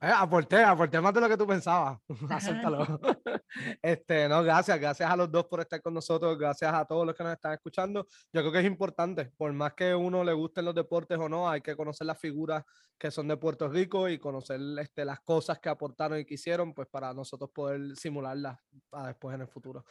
eh, 0.00 0.12
aporté, 0.14 0.62
aporté 0.62 1.00
más 1.00 1.12
de 1.12 1.20
lo 1.20 1.28
que 1.28 1.36
tú 1.36 1.48
pensabas. 1.48 1.98
Acéptalo. 2.30 2.86
este, 3.82 4.28
no, 4.28 4.44
gracias, 4.44 4.78
gracias 4.78 5.10
a 5.10 5.16
los 5.16 5.32
dos 5.32 5.46
por 5.46 5.62
estar 5.62 5.82
con 5.82 5.94
nosotros, 5.94 6.38
gracias 6.38 6.72
a 6.72 6.84
todos 6.84 7.04
los 7.04 7.16
que 7.16 7.24
nos 7.24 7.32
están 7.32 7.54
escuchando. 7.54 8.06
Yo 8.32 8.42
creo 8.42 8.52
que 8.52 8.60
es 8.60 8.64
importante, 8.64 9.32
por 9.36 9.52
más 9.52 9.72
que 9.72 9.96
uno 9.96 10.22
le 10.22 10.32
gusten 10.32 10.64
los 10.64 10.76
deportes 10.76 11.18
o 11.18 11.28
no, 11.28 11.50
hay 11.50 11.60
que 11.60 11.74
conocer 11.74 12.06
las 12.06 12.20
figuras 12.20 12.62
que 12.96 13.10
son 13.10 13.26
de 13.26 13.36
Puerto 13.36 13.66
Rico 13.66 14.08
y 14.08 14.18
conocer 14.18 14.60
este, 14.78 15.04
las 15.04 15.18
cosas 15.22 15.58
que 15.58 15.70
aportaron 15.70 16.20
y 16.20 16.24
que 16.24 16.34
hicieron, 16.34 16.72
pues 16.72 16.86
para 16.86 17.12
nosotros 17.12 17.50
poder 17.52 17.96
simularlas 17.96 18.58
después 19.06 19.34
en 19.34 19.40
el 19.40 19.48
futuro. 19.48 19.84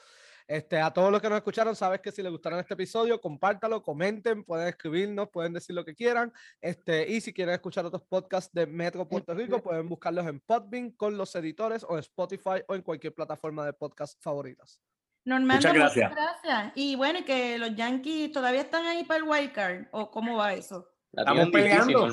Este, 0.47 0.79
a 0.79 0.91
todos 0.91 1.11
los 1.11 1.21
que 1.21 1.29
nos 1.29 1.37
escucharon, 1.37 1.75
sabes 1.75 2.01
que 2.01 2.11
si 2.11 2.21
les 2.21 2.31
gustaron 2.31 2.59
este 2.59 2.73
episodio, 2.73 3.19
compártalo, 3.19 3.81
comenten, 3.81 4.43
pueden 4.43 4.67
escribirnos, 4.67 5.29
pueden 5.29 5.53
decir 5.53 5.75
lo 5.75 5.85
que 5.85 5.95
quieran. 5.95 6.31
Este, 6.61 7.09
y 7.09 7.21
si 7.21 7.33
quieren 7.33 7.53
escuchar 7.53 7.85
otros 7.85 8.03
podcasts 8.03 8.53
de 8.53 8.65
Metro 8.65 9.07
Puerto 9.07 9.33
Rico, 9.33 9.61
pueden 9.61 9.87
buscarlos 9.87 10.27
en 10.27 10.39
Podbean 10.39 10.91
con 10.91 11.17
los 11.17 11.33
editores 11.35 11.85
o 11.87 11.93
en 11.93 11.99
Spotify 11.99 12.61
o 12.67 12.75
en 12.75 12.81
cualquier 12.81 13.13
plataforma 13.13 13.65
de 13.65 13.73
podcast 13.73 14.21
favoritas. 14.21 14.81
Normando, 15.25 15.69
muchas 15.69 15.73
gracias. 15.73 16.11
gracias. 16.11 16.73
Y 16.75 16.95
bueno, 16.95 17.23
que 17.25 17.57
los 17.57 17.75
Yankees 17.75 18.31
todavía 18.31 18.61
están 18.61 18.85
ahí 18.85 19.05
para 19.05 19.19
el 19.19 19.23
wild 19.23 19.53
card, 19.53 19.85
o 19.91 20.11
cómo 20.11 20.37
va 20.37 20.53
eso. 20.53 20.89
Estamos 21.13 21.49
peleando. 21.49 22.07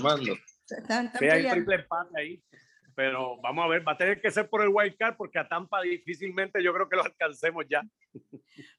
Están, 0.68 1.12
sí, 1.18 1.24
hay 1.24 1.50
triple 1.50 1.74
empate 1.74 2.20
ahí 2.20 2.44
pero 3.00 3.38
vamos 3.38 3.64
a 3.64 3.68
ver, 3.68 3.88
va 3.88 3.92
a 3.92 3.96
tener 3.96 4.20
que 4.20 4.30
ser 4.30 4.50
por 4.50 4.60
el 4.60 4.68
wild 4.68 4.94
card 4.98 5.16
porque 5.16 5.38
a 5.38 5.48
Tampa 5.48 5.80
difícilmente 5.80 6.62
yo 6.62 6.74
creo 6.74 6.86
que 6.86 6.96
lo 6.96 7.02
alcancemos 7.02 7.64
ya. 7.66 7.80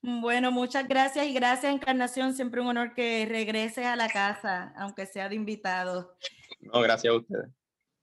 Bueno, 0.04 0.52
muchas 0.52 0.88
gracias 0.88 1.26
y 1.26 1.34
gracias 1.34 1.74
Encarnación, 1.74 2.36
siempre 2.36 2.62
un 2.62 2.68
honor 2.68 2.94
que 2.94 3.26
regreses 3.28 3.84
a 3.84 3.96
la 3.96 4.10
casa, 4.10 4.76
aunque 4.78 5.08
sea 5.08 5.28
de 5.28 5.34
invitado. 5.34 6.16
No, 6.60 6.82
gracias 6.82 7.12
a 7.12 7.18
ustedes. 7.18 7.50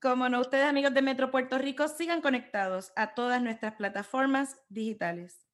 Como 0.01 0.27
no, 0.27 0.41
ustedes 0.41 0.65
amigos 0.65 0.93
de 0.93 1.01
Metro 1.03 1.31
Puerto 1.31 1.57
Rico, 1.57 1.87
sigan 1.87 2.19
conectados 2.19 2.91
a 2.97 3.13
todas 3.13 3.41
nuestras 3.41 3.75
plataformas 3.75 4.57
digitales. 4.67 5.47